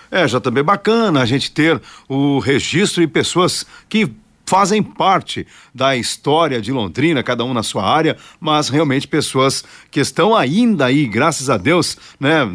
É, 0.10 0.28
já 0.28 0.40
também 0.40 0.64
bacana 0.64 1.22
a 1.22 1.26
gente 1.26 1.52
ter 1.52 1.80
o 2.10 2.40
registro 2.40 3.02
de 3.02 3.08
pessoas 3.08 3.66
que 3.88 4.12
fazem 4.54 4.84
parte 4.84 5.48
da 5.74 5.98
história 5.98 6.62
de 6.62 6.72
Londrina, 6.72 7.24
cada 7.24 7.44
um 7.44 7.56
na 7.56 7.64
sua 7.64 7.84
área, 7.84 8.16
mas 8.40 8.70
realmente 8.70 9.08
pessoas 9.08 9.66
que 9.90 10.00
estão 10.00 10.36
ainda 10.36 10.86
aí, 10.86 11.08
graças 11.08 11.50
a 11.50 11.58
Deus, 11.58 11.98
né, 12.20 12.48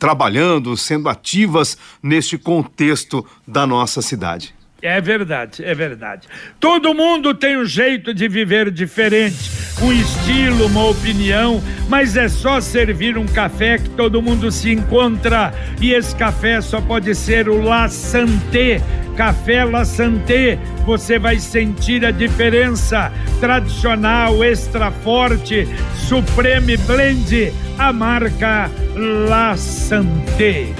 trabalhando, 0.00 0.76
sendo 0.76 1.08
ativas 1.08 1.78
neste 2.02 2.36
contexto 2.36 3.24
da 3.46 3.64
nossa 3.64 4.02
cidade. 4.02 4.52
É 4.82 5.00
verdade, 5.00 5.64
é 5.64 5.72
verdade. 5.76 6.26
Todo 6.58 6.92
mundo 6.92 7.32
tem 7.32 7.56
um 7.56 7.64
jeito 7.64 8.12
de 8.12 8.26
viver 8.26 8.68
diferente, 8.68 9.48
um 9.80 9.92
estilo, 9.92 10.66
uma 10.66 10.86
opinião, 10.86 11.62
mas 11.88 12.16
é 12.16 12.28
só 12.28 12.60
servir 12.60 13.16
um 13.16 13.24
café 13.24 13.78
que 13.78 13.90
todo 13.90 14.20
mundo 14.20 14.50
se 14.50 14.72
encontra. 14.72 15.54
E 15.80 15.92
esse 15.92 16.16
café 16.16 16.60
só 16.60 16.80
pode 16.80 17.14
ser 17.14 17.48
o 17.48 17.62
La 17.62 17.88
Santé. 17.88 18.82
Café 19.16 19.64
La 19.64 19.84
Santé, 19.84 20.58
você 20.84 21.16
vai 21.16 21.38
sentir 21.38 22.04
a 22.04 22.10
diferença. 22.10 23.12
Tradicional, 23.38 24.42
extra 24.42 24.90
forte, 24.90 25.68
Supreme 26.08 26.76
Blend, 26.78 27.52
a 27.78 27.92
marca 27.92 28.68
La 28.96 29.56
Santé. 29.56 30.74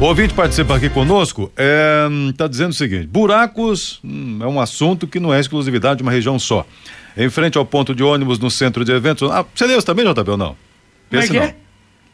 O 0.00 0.06
ouvinte 0.06 0.34
participa 0.34 0.74
aqui 0.74 0.90
conosco, 0.90 1.52
está 1.56 2.44
é, 2.44 2.48
dizendo 2.48 2.70
o 2.70 2.74
seguinte: 2.74 3.06
buracos 3.06 4.00
hum, 4.04 4.38
é 4.42 4.46
um 4.46 4.60
assunto 4.60 5.06
que 5.06 5.20
não 5.20 5.32
é 5.32 5.38
exclusividade 5.38 5.98
de 5.98 6.02
uma 6.02 6.10
região 6.10 6.38
só. 6.38 6.66
Em 7.16 7.30
frente 7.30 7.56
ao 7.56 7.64
ponto 7.64 7.94
de 7.94 8.02
ônibus 8.02 8.40
no 8.40 8.50
centro 8.50 8.84
de 8.84 8.90
eventos. 8.90 9.30
Ah, 9.30 9.44
você 9.54 9.66
leu 9.66 9.80
também, 9.82 10.04
JB, 10.04 10.32
ou 10.32 10.36
não? 10.36 10.56
Pense 11.08 11.28
Como 11.28 11.38
é 11.38 11.46
que 11.46 11.52
é? 11.52 11.56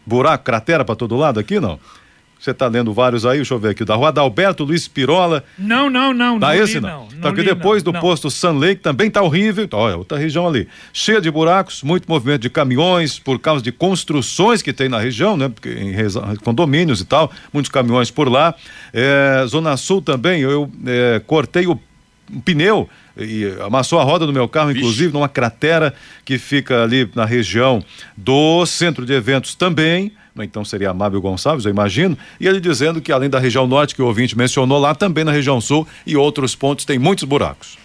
Buraco, 0.04 0.44
cratera 0.44 0.84
para 0.84 0.94
todo 0.94 1.16
lado 1.16 1.40
aqui, 1.40 1.58
não? 1.58 1.80
Você 2.40 2.52
está 2.52 2.66
lendo 2.68 2.90
vários 2.94 3.26
aí, 3.26 3.37
deixa 3.37 3.52
eu 3.52 3.59
ver 3.59 3.70
aqui. 3.70 3.85
Da 3.85 3.94
Rua 3.94 4.14
Alberto 4.16 4.64
Luiz 4.64 4.88
Pirola. 4.88 5.44
Não, 5.59 5.90
não, 5.90 6.14
não. 6.14 6.40
Tá 6.40 6.49
não 6.49 6.54
esse 6.54 6.75
li, 6.75 6.80
não? 6.80 7.06
não. 7.12 7.20
Tá 7.20 7.28
aqui 7.28 7.42
depois 7.42 7.85
não, 7.85 7.92
do 7.92 7.94
não. 7.97 8.00
posto 8.00 8.30
Sun 8.30 8.59
Lake 8.59 8.80
também 8.80 9.11
tá 9.11 9.20
horrível. 9.20 9.68
Olha, 9.73 9.99
outra 9.99 10.16
região 10.16 10.49
ali. 10.49 10.66
Cheia 10.90 11.20
de 11.20 11.30
buracos, 11.30 11.82
muito 11.82 12.09
movimento 12.09 12.40
de 12.40 12.49
caminhões 12.49 13.18
por 13.18 13.38
causa 13.38 13.62
de 13.62 13.70
construções 13.70 14.62
que 14.62 14.73
tem 14.73 14.88
na 14.88 14.99
região, 14.99 15.37
né? 15.37 15.50
Porque 15.50 15.68
em 15.68 15.94
condomínios 16.42 17.02
e 17.02 17.04
tal, 17.04 17.30
muitos 17.52 17.70
caminhões 17.70 18.11
por 18.11 18.26
lá. 18.30 18.54
É, 18.90 19.44
Zona 19.47 19.76
Sul 19.76 20.00
também, 20.00 20.40
eu 20.40 20.70
é, 20.87 21.20
cortei 21.26 21.66
o 21.66 21.78
um 22.32 22.40
pneu 22.40 22.88
e 23.16 23.46
amassou 23.64 23.99
a 23.99 24.04
roda 24.04 24.26
do 24.26 24.32
meu 24.32 24.49
carro, 24.49 24.70
inclusive, 24.70 25.12
numa 25.12 25.28
cratera 25.28 25.92
que 26.25 26.38
fica 26.38 26.82
ali 26.82 27.10
na 27.14 27.25
região 27.25 27.82
do 28.16 28.64
centro 28.66 29.04
de 29.04 29.12
eventos 29.12 29.54
também. 29.54 30.12
Então 30.38 30.64
seria 30.64 30.90
Amável 30.90 31.20
Gonçalves, 31.20 31.64
eu 31.64 31.70
imagino. 31.70 32.16
E 32.38 32.46
ele 32.46 32.60
dizendo 32.60 33.00
que 33.00 33.12
além 33.12 33.28
da 33.28 33.38
região 33.38 33.66
norte 33.66 33.94
que 33.94 34.00
o 34.00 34.06
ouvinte 34.06 34.38
mencionou 34.38 34.78
lá, 34.78 34.94
também 34.94 35.25
na 35.25 35.32
região 35.32 35.60
sul 35.60 35.87
e 36.06 36.16
outros 36.16 36.54
pontos 36.54 36.84
tem 36.84 36.99
muitos 36.99 37.25
buracos. 37.25 37.76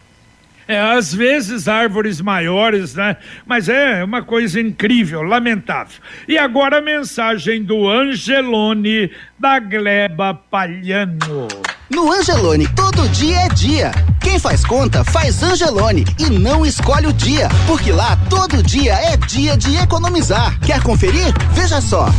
É, 0.68 0.80
às 0.80 1.14
vezes 1.14 1.68
árvores 1.68 2.20
maiores, 2.20 2.96
né? 2.96 3.18
Mas 3.46 3.70
é 3.70 4.04
uma 4.04 4.24
coisa 4.24 4.60
incrível, 4.60 5.22
lamentável. 5.22 6.02
E 6.28 6.38
agora 6.38 6.80
a 6.80 6.82
mensagem 6.82 7.64
do 7.64 7.88
Angelone 7.88 9.12
da 9.38 9.60
Gleba 9.60 10.34
Palhano. 10.34 11.48
No 11.90 12.12
Angelone, 12.12 12.68
todo 12.76 13.08
dia 13.10 13.42
é 13.42 13.50
dia. 13.50 13.92
Quem 14.20 14.40
faz 14.40 14.66
conta, 14.66 15.04
faz 15.04 15.44
Angelone 15.44 16.04
e 16.18 16.32
não 16.32 16.66
escolhe 16.66 17.06
o 17.06 17.14
dia, 17.14 17.48
porque 17.68 17.92
lá 17.92 18.18
todo 18.28 18.64
dia 18.64 18.94
é 18.94 19.16
dia 19.18 19.56
de 19.56 19.78
economizar. 19.78 20.60
Quer 20.62 20.82
conferir? 20.82 21.32
Veja 21.54 21.80
só. 21.80 22.10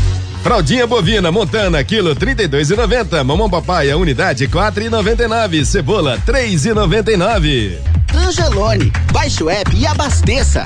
Fraldinha 0.47 0.87
bovina 0.87 1.33
montana, 1.33 1.83
quilo 1.83 2.15
32,90. 2.15 3.25
Mamão 3.25 3.51
papai, 3.51 3.91
a 3.91 3.97
unidade 3.97 4.47
4,99. 4.47 5.65
Cebola 5.65 6.23
3,99. 6.25 7.79
Angelone. 8.15 8.93
Baixe 9.11 9.43
o 9.43 9.51
app 9.51 9.77
e 9.77 9.85
abasteça. 9.85 10.65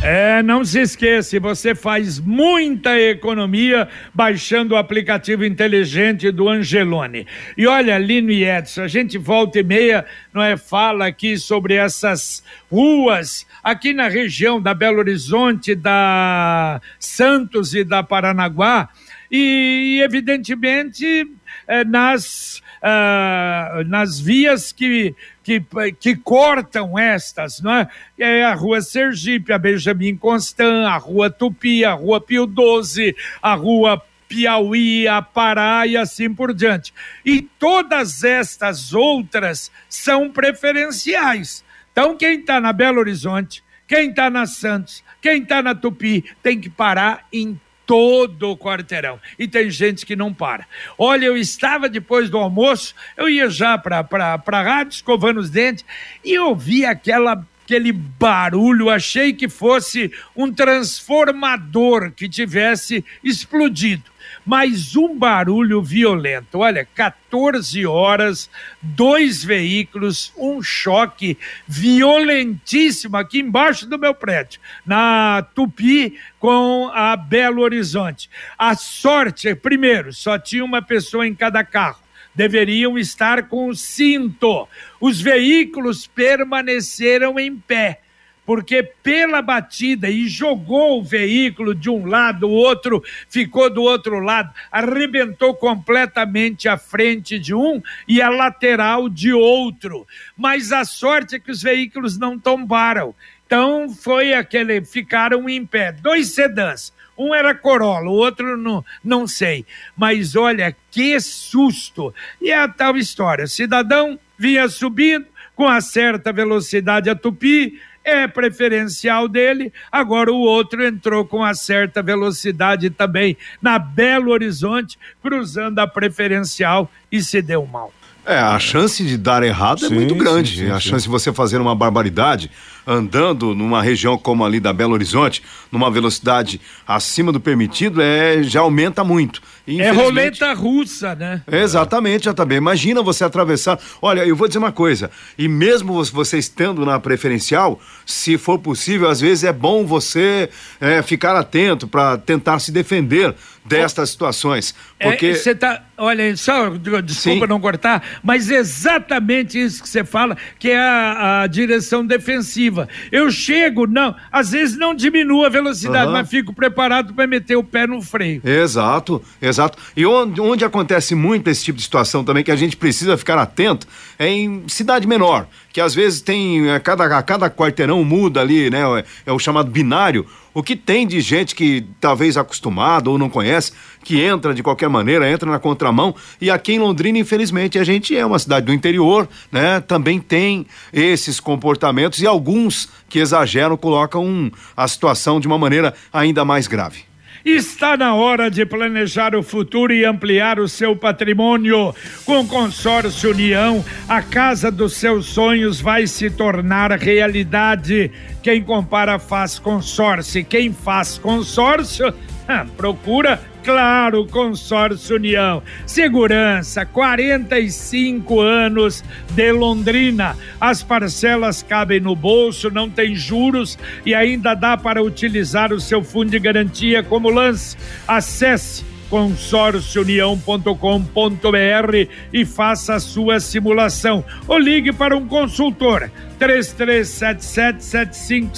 É, 0.00 0.44
não 0.44 0.64
se 0.64 0.80
esqueça, 0.80 1.40
você 1.40 1.74
faz 1.74 2.20
muita 2.20 2.96
economia 2.98 3.88
baixando 4.14 4.74
o 4.74 4.76
aplicativo 4.76 5.44
inteligente 5.44 6.30
do 6.30 6.48
Angelone. 6.48 7.26
E 7.56 7.66
olha, 7.66 7.98
Lino 7.98 8.30
e 8.30 8.44
Edson, 8.44 8.82
a 8.82 8.88
gente 8.88 9.18
volta 9.18 9.58
e 9.58 9.64
meia, 9.64 10.06
não 10.32 10.40
é, 10.40 10.56
fala 10.56 11.06
aqui 11.06 11.36
sobre 11.36 11.74
essas 11.74 12.44
ruas 12.70 13.44
aqui 13.62 13.92
na 13.92 14.06
região 14.06 14.62
da 14.62 14.72
Belo 14.72 14.98
Horizonte, 14.98 15.74
da 15.74 16.80
Santos 17.00 17.74
e 17.74 17.82
da 17.82 18.00
Paranaguá, 18.02 18.88
e 19.30 20.00
evidentemente 20.02 21.28
é, 21.66 21.84
nas, 21.84 22.62
uh, 22.82 23.84
nas 23.86 24.20
vias 24.20 24.70
que 24.70 25.14
que, 25.48 25.92
que 25.92 26.16
cortam 26.16 26.98
estas, 26.98 27.60
não 27.60 27.72
é? 27.72 27.88
É 28.18 28.44
a 28.44 28.52
Rua 28.52 28.82
Sergipe, 28.82 29.52
a 29.52 29.58
Benjamin 29.58 30.16
Constant, 30.16 30.86
a 30.86 30.98
Rua 30.98 31.30
Tupi, 31.30 31.84
a 31.84 31.94
Rua 31.94 32.20
Pio 32.20 32.44
12, 32.44 33.16
a 33.40 33.54
Rua 33.54 34.02
Piauí, 34.28 35.08
a 35.08 35.22
Pará 35.22 35.86
e 35.86 35.96
assim 35.96 36.32
por 36.34 36.52
diante. 36.52 36.92
E 37.24 37.40
todas 37.40 38.22
estas 38.22 38.92
outras 38.92 39.72
são 39.88 40.30
preferenciais. 40.30 41.64
Então, 41.90 42.14
quem 42.14 42.40
está 42.40 42.60
na 42.60 42.72
Belo 42.72 43.00
Horizonte, 43.00 43.64
quem 43.86 44.10
está 44.10 44.28
na 44.28 44.44
Santos, 44.46 45.02
quem 45.22 45.42
está 45.42 45.62
na 45.62 45.74
Tupi, 45.74 46.24
tem 46.42 46.60
que 46.60 46.68
parar 46.68 47.26
em 47.32 47.58
todo 47.88 48.50
o 48.50 48.56
quarteirão. 48.56 49.18
E 49.38 49.48
tem 49.48 49.70
gente 49.70 50.04
que 50.04 50.14
não 50.14 50.32
para. 50.32 50.66
Olha, 50.98 51.24
eu 51.24 51.38
estava 51.38 51.88
depois 51.88 52.28
do 52.28 52.36
almoço, 52.36 52.94
eu 53.16 53.30
ia 53.30 53.48
já 53.48 53.78
para 53.78 54.06
a 54.46 54.62
rádio, 54.62 54.92
escovando 54.92 55.38
os 55.38 55.48
dentes, 55.48 55.86
e 56.22 56.38
ouvi 56.38 56.84
aquela 56.84 57.42
aquele 57.68 57.92
barulho, 57.92 58.88
achei 58.88 59.34
que 59.34 59.46
fosse 59.46 60.10
um 60.34 60.50
transformador 60.50 62.10
que 62.12 62.26
tivesse 62.26 63.04
explodido 63.22 64.10
mas 64.44 64.96
um 64.96 65.18
barulho 65.18 65.82
violento. 65.82 66.58
Olha, 66.58 66.86
14 66.94 67.84
horas, 67.86 68.48
dois 68.80 69.44
veículos, 69.44 70.32
um 70.36 70.62
choque 70.62 71.36
violentíssimo 71.66 73.16
aqui 73.16 73.40
embaixo 73.40 73.86
do 73.86 73.98
meu 73.98 74.14
prédio, 74.14 74.60
na 74.86 75.46
Tupi 75.54 76.18
com 76.38 76.90
a 76.94 77.14
Belo 77.16 77.60
Horizonte. 77.62 78.30
A 78.56 78.74
sorte, 78.74 79.54
primeiro, 79.54 80.14
só 80.14 80.38
tinha 80.38 80.64
uma 80.64 80.80
pessoa 80.80 81.26
em 81.26 81.34
cada 81.34 81.62
carro 81.62 82.07
deveriam 82.38 82.96
estar 82.96 83.48
com 83.48 83.66
o 83.66 83.74
cinto. 83.74 84.68
Os 85.00 85.20
veículos 85.20 86.06
permaneceram 86.06 87.36
em 87.36 87.56
pé 87.56 88.00
porque 88.46 88.82
pela 88.82 89.42
batida 89.42 90.08
e 90.08 90.26
jogou 90.26 91.00
o 91.00 91.04
veículo 91.04 91.74
de 91.74 91.90
um 91.90 92.06
lado, 92.06 92.48
o 92.48 92.52
outro 92.52 93.04
ficou 93.28 93.68
do 93.68 93.82
outro 93.82 94.20
lado, 94.20 94.50
arrebentou 94.72 95.52
completamente 95.52 96.66
a 96.66 96.78
frente 96.78 97.38
de 97.38 97.54
um 97.54 97.82
e 98.06 98.22
a 98.22 98.30
lateral 98.30 99.06
de 99.06 99.34
outro. 99.34 100.06
Mas 100.34 100.72
a 100.72 100.86
sorte 100.86 101.36
é 101.36 101.38
que 101.38 101.50
os 101.50 101.62
veículos 101.62 102.16
não 102.16 102.38
tombaram. 102.38 103.14
Então 103.44 103.90
foi 103.90 104.32
aquele, 104.32 104.82
ficaram 104.82 105.46
em 105.46 105.66
pé, 105.66 105.92
dois 105.92 106.28
sedãs. 106.34 106.90
Um 107.18 107.34
era 107.34 107.54
Corolla, 107.54 108.08
o 108.08 108.14
outro 108.14 108.56
não, 108.56 108.84
não 109.02 109.26
sei. 109.26 109.66
Mas 109.96 110.36
olha 110.36 110.74
que 110.90 111.18
susto! 111.20 112.14
E 112.40 112.50
é 112.50 112.58
a 112.58 112.68
tal 112.68 112.96
história: 112.96 113.46
cidadão 113.46 114.18
vinha 114.38 114.68
subindo 114.68 115.26
com 115.56 115.66
a 115.66 115.80
certa 115.80 116.32
velocidade 116.32 117.10
a 117.10 117.16
tupi, 117.16 117.80
é 118.04 118.28
preferencial 118.28 119.26
dele. 119.26 119.72
Agora 119.90 120.32
o 120.32 120.38
outro 120.38 120.86
entrou 120.86 121.24
com 121.24 121.38
uma 121.38 121.52
certa 121.52 122.00
velocidade 122.00 122.88
também 122.90 123.36
na 123.60 123.76
Belo 123.76 124.30
Horizonte, 124.30 124.96
cruzando 125.20 125.80
a 125.80 125.86
preferencial 125.86 126.88
e 127.10 127.20
se 127.20 127.42
deu 127.42 127.66
mal. 127.66 127.92
É, 128.24 128.38
a 128.38 128.58
chance 128.58 129.02
de 129.04 129.16
dar 129.16 129.42
errado 129.42 129.84
é 129.84 129.88
sim, 129.88 129.94
é 129.94 129.98
muito 129.98 130.14
grande. 130.14 130.50
Sim, 130.50 130.66
sim, 130.66 130.70
a 130.70 130.78
chance 130.78 131.04
de 131.04 131.08
você 131.08 131.32
fazer 131.32 131.58
uma 131.58 131.74
barbaridade 131.74 132.50
andando 132.88 133.54
numa 133.54 133.82
região 133.82 134.16
como 134.16 134.42
ali 134.42 134.58
da 134.58 134.72
Belo 134.72 134.94
Horizonte, 134.94 135.42
numa 135.70 135.90
velocidade 135.90 136.58
acima 136.86 137.30
do 137.30 137.38
permitido, 137.38 138.00
é, 138.00 138.42
já 138.42 138.60
aumenta 138.60 139.04
muito. 139.04 139.42
É 139.78 139.90
roleta 139.90 140.52
russa, 140.54 141.14
né? 141.14 141.42
Exatamente, 141.50 142.24
já 142.24 142.32
também. 142.32 142.56
Imagina 142.56 143.02
você 143.02 143.24
atravessar. 143.24 143.78
Olha, 144.00 144.24
eu 144.26 144.34
vou 144.34 144.48
dizer 144.48 144.58
uma 144.58 144.72
coisa. 144.72 145.10
E 145.36 145.46
mesmo 145.46 146.02
você 146.04 146.38
estando 146.38 146.86
na 146.86 146.98
preferencial, 146.98 147.80
se 148.06 148.38
for 148.38 148.58
possível, 148.58 149.08
às 149.08 149.20
vezes 149.20 149.44
é 149.44 149.52
bom 149.52 149.84
você 149.84 150.48
é, 150.80 151.02
ficar 151.02 151.36
atento 151.36 151.86
para 151.86 152.16
tentar 152.16 152.58
se 152.60 152.72
defender 152.72 153.34
destas 153.68 154.10
situações. 154.10 154.74
É, 154.98 155.10
porque. 155.10 155.34
Você 155.34 155.50
é, 155.50 155.54
tá. 155.54 155.82
Olha, 155.96 156.36
só, 156.36 156.70
desculpa 157.02 157.44
Sim. 157.44 157.48
não 157.48 157.60
cortar, 157.60 158.04
mas 158.22 158.48
exatamente 158.48 159.60
isso 159.60 159.82
que 159.82 159.88
você 159.88 160.04
fala, 160.04 160.36
que 160.56 160.70
é 160.70 160.78
a, 160.78 161.42
a, 161.42 161.46
direção 161.48 162.06
defensiva. 162.06 162.88
Eu 163.10 163.32
chego, 163.32 163.84
não, 163.84 164.14
às 164.30 164.52
vezes 164.52 164.76
não 164.78 164.94
diminuo 164.94 165.44
a 165.44 165.48
velocidade, 165.48 166.06
uhum. 166.06 166.12
mas 166.12 166.30
fico 166.30 166.54
preparado 166.54 167.12
para 167.14 167.26
meter 167.26 167.56
o 167.56 167.64
pé 167.64 167.84
no 167.84 168.00
freio. 168.00 168.40
Exato, 168.44 169.20
exato. 169.42 169.57
E 169.96 170.04
onde, 170.06 170.40
onde 170.40 170.64
acontece 170.64 171.14
muito 171.14 171.48
esse 171.48 171.64
tipo 171.64 171.76
de 171.76 171.84
situação 171.84 172.24
também, 172.24 172.44
que 172.44 172.50
a 172.50 172.56
gente 172.56 172.76
precisa 172.76 173.16
ficar 173.16 173.38
atento, 173.38 173.86
é 174.18 174.28
em 174.28 174.64
cidade 174.68 175.06
menor, 175.06 175.46
que 175.72 175.80
às 175.80 175.94
vezes 175.94 176.20
tem, 176.20 176.70
a 176.70 176.74
é, 176.74 176.80
cada, 176.80 177.04
a 177.04 177.22
cada 177.22 177.50
quarteirão 177.50 178.04
muda 178.04 178.40
ali, 178.40 178.70
né? 178.70 178.80
É, 179.00 179.30
é 179.30 179.32
o 179.32 179.38
chamado 179.38 179.70
binário 179.70 180.26
o 180.58 180.62
que 180.62 180.74
tem 180.74 181.06
de 181.06 181.20
gente 181.20 181.54
que 181.54 181.86
talvez 182.00 182.36
acostumado 182.36 183.12
ou 183.12 183.16
não 183.16 183.30
conhece, 183.30 183.70
que 184.02 184.20
entra 184.20 184.52
de 184.52 184.60
qualquer 184.60 184.88
maneira, 184.88 185.30
entra 185.30 185.48
na 185.48 185.60
contramão. 185.60 186.12
E 186.40 186.50
aqui 186.50 186.72
em 186.72 186.80
Londrina, 186.80 187.16
infelizmente, 187.16 187.78
a 187.78 187.84
gente 187.84 188.16
é 188.16 188.26
uma 188.26 188.40
cidade 188.40 188.66
do 188.66 188.72
interior, 188.72 189.28
né? 189.52 189.80
Também 189.80 190.18
tem 190.18 190.66
esses 190.92 191.38
comportamentos 191.38 192.20
e 192.20 192.26
alguns 192.26 192.88
que 193.08 193.20
exageram 193.20 193.76
colocam 193.76 194.50
a 194.76 194.88
situação 194.88 195.38
de 195.38 195.46
uma 195.46 195.56
maneira 195.56 195.94
ainda 196.12 196.44
mais 196.44 196.66
grave. 196.66 197.07
Está 197.44 197.96
na 197.96 198.14
hora 198.14 198.50
de 198.50 198.66
planejar 198.66 199.34
o 199.34 199.42
futuro 199.42 199.92
e 199.92 200.04
ampliar 200.04 200.58
o 200.58 200.68
seu 200.68 200.96
patrimônio. 200.96 201.94
Com 202.24 202.40
o 202.40 202.46
Consórcio 202.46 203.30
União, 203.30 203.84
a 204.08 204.20
casa 204.20 204.70
dos 204.70 204.94
seus 204.94 205.26
sonhos 205.26 205.80
vai 205.80 206.06
se 206.06 206.30
tornar 206.30 206.90
realidade. 206.92 208.10
Quem 208.42 208.62
compara 208.62 209.18
faz 209.18 209.58
consórcio, 209.58 210.44
quem 210.44 210.72
faz 210.72 211.18
consórcio 211.18 212.12
procura 212.76 213.40
Claro, 213.68 214.26
Consórcio 214.26 215.16
União. 215.16 215.62
Segurança, 215.84 216.86
45 216.86 218.40
anos 218.40 219.04
de 219.32 219.52
Londrina. 219.52 220.34
As 220.58 220.82
parcelas 220.82 221.62
cabem 221.62 222.00
no 222.00 222.16
bolso, 222.16 222.70
não 222.70 222.88
tem 222.88 223.14
juros 223.14 223.78
e 224.06 224.14
ainda 224.14 224.54
dá 224.54 224.78
para 224.78 225.02
utilizar 225.02 225.70
o 225.70 225.78
seu 225.78 226.02
fundo 226.02 226.30
de 226.30 226.38
garantia 226.38 227.02
como 227.02 227.28
lance. 227.28 227.76
Acesse 228.06 228.86
consórciounião.com.br 229.10 232.10
e 232.32 232.46
faça 232.46 232.94
a 232.94 233.00
sua 233.00 233.38
simulação. 233.38 234.24
Ou 234.46 234.58
ligue 234.58 234.94
para 234.94 235.14
um 235.14 235.28
consultor 235.28 236.10
3377 236.38 238.48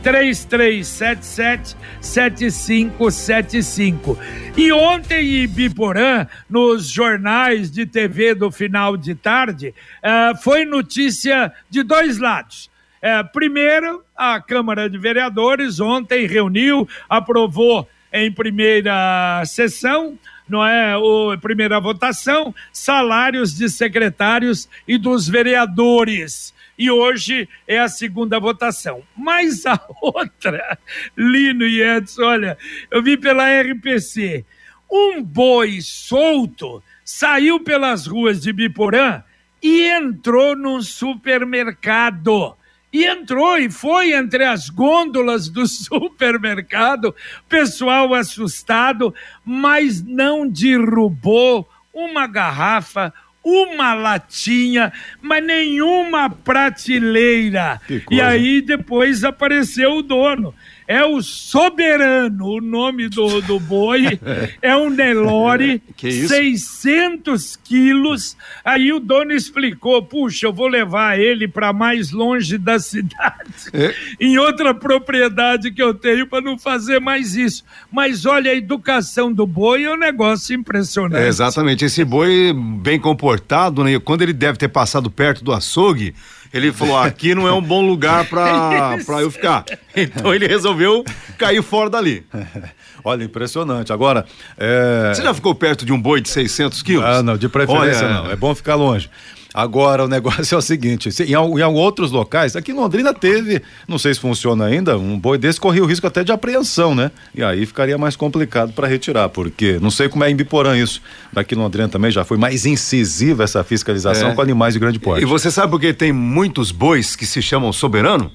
3377 0.02 1.76
7575. 2.00 4.18
E 4.56 4.72
ontem 4.72 5.44
em 5.44 5.48
Biporã, 5.48 6.26
nos 6.48 6.88
jornais 6.88 7.70
de 7.70 7.84
TV 7.86 8.34
do 8.34 8.50
final 8.50 8.96
de 8.96 9.14
tarde, 9.14 9.74
uh, 10.02 10.34
foi 10.42 10.64
notícia 10.64 11.52
de 11.68 11.82
dois 11.82 12.16
lados. 12.18 12.70
Uh, 13.02 13.30
primeiro, 13.32 14.02
a 14.16 14.40
Câmara 14.40 14.88
de 14.88 14.96
Vereadores 14.98 15.80
ontem 15.80 16.26
reuniu, 16.26 16.88
aprovou 17.08 17.88
em 18.12 18.32
primeira 18.32 19.42
sessão 19.46 20.18
não 20.48 20.66
é, 20.66 20.96
o 20.96 21.38
primeira 21.38 21.78
votação, 21.78 22.52
salários 22.72 23.56
de 23.56 23.68
secretários 23.68 24.68
e 24.86 24.98
dos 24.98 25.28
vereadores 25.28 26.52
e 26.80 26.90
hoje 26.90 27.46
é 27.68 27.78
a 27.78 27.90
segunda 27.90 28.40
votação. 28.40 29.02
Mas 29.14 29.66
a 29.66 29.78
outra, 30.00 30.78
Lino 31.14 31.66
e 31.66 31.82
Edson, 31.82 32.22
olha, 32.22 32.58
eu 32.90 33.02
vi 33.02 33.18
pela 33.18 33.44
RPC, 33.60 34.46
um 34.90 35.22
boi 35.22 35.80
solto 35.82 36.82
saiu 37.04 37.60
pelas 37.60 38.06
ruas 38.06 38.40
de 38.40 38.50
Biporã 38.50 39.22
e 39.62 39.90
entrou 39.90 40.56
num 40.56 40.80
supermercado. 40.80 42.56
E 42.90 43.04
entrou 43.04 43.58
e 43.58 43.70
foi 43.70 44.14
entre 44.14 44.44
as 44.44 44.70
gôndolas 44.70 45.50
do 45.50 45.66
supermercado, 45.68 47.14
pessoal 47.46 48.14
assustado, 48.14 49.14
mas 49.44 50.02
não 50.02 50.48
derrubou 50.48 51.68
uma 51.92 52.26
garrafa 52.26 53.12
uma 53.42 53.94
latinha, 53.94 54.92
mas 55.20 55.44
nenhuma 55.44 56.28
prateleira. 56.30 57.80
E 58.10 58.20
aí 58.20 58.60
depois 58.60 59.24
apareceu 59.24 59.96
o 59.96 60.02
dono 60.02 60.54
é 60.90 61.04
o 61.04 61.22
Soberano, 61.22 62.46
o 62.46 62.60
nome 62.60 63.08
do, 63.08 63.40
do 63.42 63.60
boi, 63.60 64.18
é 64.60 64.76
um 64.76 64.90
Nelore, 64.90 65.80
600 65.96 67.54
quilos. 67.62 68.36
Aí 68.64 68.92
o 68.92 68.98
dono 68.98 69.30
explicou: 69.30 70.02
puxa, 70.02 70.46
eu 70.46 70.52
vou 70.52 70.66
levar 70.66 71.16
ele 71.16 71.46
para 71.46 71.72
mais 71.72 72.10
longe 72.10 72.58
da 72.58 72.80
cidade, 72.80 73.70
é. 73.72 73.94
em 74.18 74.36
outra 74.36 74.74
propriedade 74.74 75.70
que 75.70 75.80
eu 75.80 75.94
tenho, 75.94 76.26
para 76.26 76.40
não 76.40 76.58
fazer 76.58 76.98
mais 76.98 77.36
isso. 77.36 77.62
Mas 77.92 78.26
olha, 78.26 78.50
a 78.50 78.56
educação 78.56 79.32
do 79.32 79.46
boi 79.46 79.84
é 79.84 79.92
um 79.92 79.96
negócio 79.96 80.56
impressionante. 80.56 81.22
É, 81.22 81.28
exatamente, 81.28 81.84
esse 81.84 82.04
boi 82.04 82.52
bem 82.52 82.98
comportado, 82.98 83.84
né? 83.84 83.96
quando 84.00 84.22
ele 84.22 84.32
deve 84.32 84.58
ter 84.58 84.68
passado 84.68 85.08
perto 85.08 85.44
do 85.44 85.52
açougue 85.52 86.16
ele 86.52 86.72
falou: 86.72 86.98
aqui 86.98 87.34
não 87.34 87.46
é 87.46 87.52
um 87.52 87.62
bom 87.62 87.86
lugar 87.86 88.26
pra, 88.26 88.98
pra 89.06 89.20
eu 89.20 89.30
ficar. 89.30 89.64
Então 89.94 90.34
ele 90.34 90.46
resolveu 90.46 91.04
cair 91.38 91.62
fora 91.62 91.88
dali. 91.88 92.26
Olha, 93.04 93.24
impressionante. 93.24 93.92
Agora. 93.92 94.26
É... 94.58 95.12
Você 95.14 95.22
já 95.22 95.32
ficou 95.32 95.54
perto 95.54 95.86
de 95.86 95.92
um 95.92 96.00
boi 96.00 96.20
de 96.20 96.28
600 96.28 96.82
quilos? 96.82 97.04
Ah, 97.04 97.22
não, 97.22 97.36
de 97.36 97.48
preferência 97.48 98.06
Olha... 98.06 98.14
não. 98.14 98.30
É 98.30 98.36
bom 98.36 98.54
ficar 98.54 98.74
longe. 98.74 99.08
Agora, 99.52 100.04
o 100.04 100.08
negócio 100.08 100.54
é 100.54 100.58
o 100.58 100.62
seguinte: 100.62 101.08
em, 101.22 101.32
em, 101.32 101.64
outros 101.64 102.10
locais, 102.10 102.54
aqui 102.54 102.70
em 102.70 102.74
Londrina 102.74 103.12
teve, 103.12 103.62
não 103.86 103.98
sei 103.98 104.14
se 104.14 104.20
funciona 104.20 104.66
ainda, 104.66 104.96
um 104.96 105.18
boi 105.18 105.38
desse 105.38 105.60
corria 105.60 105.82
o 105.82 105.86
risco 105.86 106.06
até 106.06 106.22
de 106.22 106.32
apreensão, 106.32 106.94
né? 106.94 107.10
E 107.34 107.42
aí 107.42 107.66
ficaria 107.66 107.98
mais 107.98 108.16
complicado 108.16 108.72
para 108.72 108.86
retirar, 108.86 109.28
porque 109.28 109.78
não 109.80 109.90
sei 109.90 110.08
como 110.08 110.24
é 110.24 110.30
em 110.30 110.36
Biporã 110.36 110.76
isso. 110.76 111.02
Daqui 111.32 111.54
em 111.54 111.58
Londrina 111.58 111.88
também 111.88 112.10
já 112.10 112.24
foi 112.24 112.36
mais 112.36 112.64
incisiva 112.64 113.44
essa 113.44 113.64
fiscalização 113.64 114.30
é. 114.30 114.34
com 114.34 114.40
animais 114.40 114.74
de 114.74 114.80
grande 114.80 114.98
porte. 114.98 115.22
E 115.22 115.26
você 115.26 115.50
sabe 115.50 115.70
por 115.70 115.80
que 115.80 115.92
tem 115.92 116.12
muitos 116.12 116.70
bois 116.70 117.16
que 117.16 117.26
se 117.26 117.42
chamam 117.42 117.72
soberano? 117.72 118.30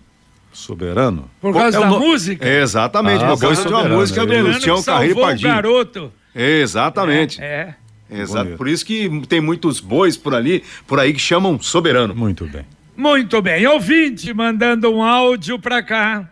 Soberano? 0.51 1.30
Por 1.41 1.54
causa 1.54 1.78
é 1.78 1.82
da 1.82 1.88
música? 1.88 2.47
Exatamente, 2.47 3.23
ah, 3.23 3.30
por 3.30 3.39
causa 3.39 3.62
de 3.62 3.67
uma 3.67 3.84
música 3.84 4.25
do 4.25 4.38
Luciano 4.39 4.84
Carreiro 4.84 5.19
Pardinho. 5.19 5.49
garoto. 5.49 6.12
Exatamente. 6.34 7.41
é. 7.41 7.75
É. 8.10 8.22
Exato. 8.22 8.52
Por 8.58 8.68
isso 8.68 8.86
que 8.86 9.10
tem 9.28 9.41
muitos 9.41 9.80
bois 9.80 10.15
por 10.15 10.34
ali, 10.34 10.63
por 10.88 11.00
aí 11.00 11.13
que 11.13 11.20
chamam 11.20 11.60
soberano. 11.60 12.15
Muito 12.15 12.46
bem. 12.46 12.65
Muito 12.96 13.41
bem. 13.41 13.65
Ouvinte 13.68 14.34
mandando 14.34 14.89
um 14.94 15.04
áudio 15.04 15.60
pra 15.60 15.84
cá. 15.84 16.30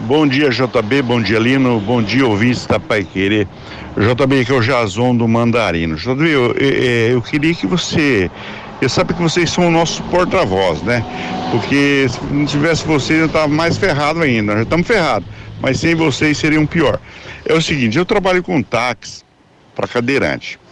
Bom 0.00 0.26
dia, 0.26 0.50
JB. 0.50 1.02
Bom 1.02 1.20
dia, 1.20 1.38
Lino. 1.38 1.80
Bom 1.80 2.02
dia, 2.02 2.26
ouvintes 2.26 2.66
da 2.66 2.78
Pai 2.78 3.04
Querer. 3.04 3.48
JB, 3.96 4.44
que 4.44 4.52
é 4.52 4.54
o 4.54 4.60
Jason 4.60 5.16
do 5.16 5.26
Mandarino. 5.26 5.96
JB, 5.96 6.28
eu, 6.28 6.52
eu, 6.52 7.12
eu 7.14 7.22
queria 7.22 7.54
que 7.54 7.66
você. 7.66 8.30
Eu 8.80 8.88
sabe 8.88 9.14
que 9.14 9.22
vocês 9.22 9.50
são 9.50 9.68
o 9.68 9.70
nosso 9.70 10.02
porta-voz, 10.04 10.82
né? 10.82 11.04
Porque 11.50 12.06
se 12.08 12.24
não 12.32 12.46
tivesse 12.46 12.84
vocês, 12.86 13.20
eu 13.20 13.26
estava 13.26 13.48
mais 13.48 13.76
ferrado 13.76 14.20
ainda. 14.22 14.54
Já 14.54 14.62
estamos 14.62 14.86
ferrados. 14.86 15.28
Mas 15.60 15.78
sem 15.78 15.94
vocês 15.94 16.38
seria 16.38 16.60
um 16.60 16.66
pior. 16.66 16.98
É 17.44 17.54
o 17.54 17.62
seguinte, 17.62 17.98
eu 17.98 18.04
trabalho 18.04 18.42
com 18.42 18.60
táxi 18.62 19.22
para 19.74 19.86
cadeirante. 19.86 20.58